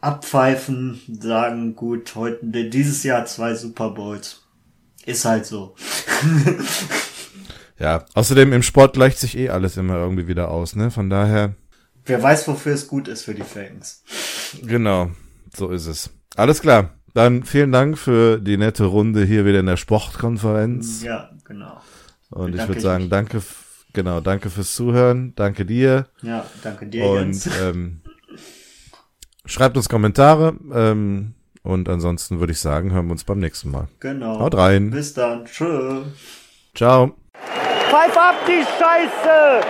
[0.00, 4.40] abpfeifen, sagen, gut, heute, dieses Jahr zwei Super Bowls.
[5.04, 5.74] Ist halt so.
[7.78, 10.90] ja, außerdem im Sport gleicht sich eh alles immer irgendwie wieder aus, ne?
[10.90, 11.54] Von daher.
[12.06, 14.04] Wer weiß, wofür es gut ist für die Falcons.
[14.62, 15.10] Genau,
[15.54, 16.08] so ist es.
[16.34, 16.94] Alles klar.
[17.12, 21.02] Dann vielen Dank für die nette Runde hier wieder in der Sportkonferenz.
[21.02, 21.82] Ja, genau.
[22.34, 23.40] Und ich würde sagen, danke,
[23.92, 26.08] genau, danke fürs Zuhören, danke dir.
[26.22, 27.06] Ja, danke dir.
[27.06, 28.00] Und ähm,
[29.46, 30.56] schreibt uns Kommentare.
[30.72, 33.86] Ähm, und ansonsten würde ich sagen, hören wir uns beim nächsten Mal.
[34.00, 34.40] Genau.
[34.40, 34.90] Haut rein.
[34.90, 35.44] Bis dann.
[35.44, 36.02] Tschö.
[36.74, 37.14] Ciao.
[37.88, 39.64] Pfeif ab die Scheiße!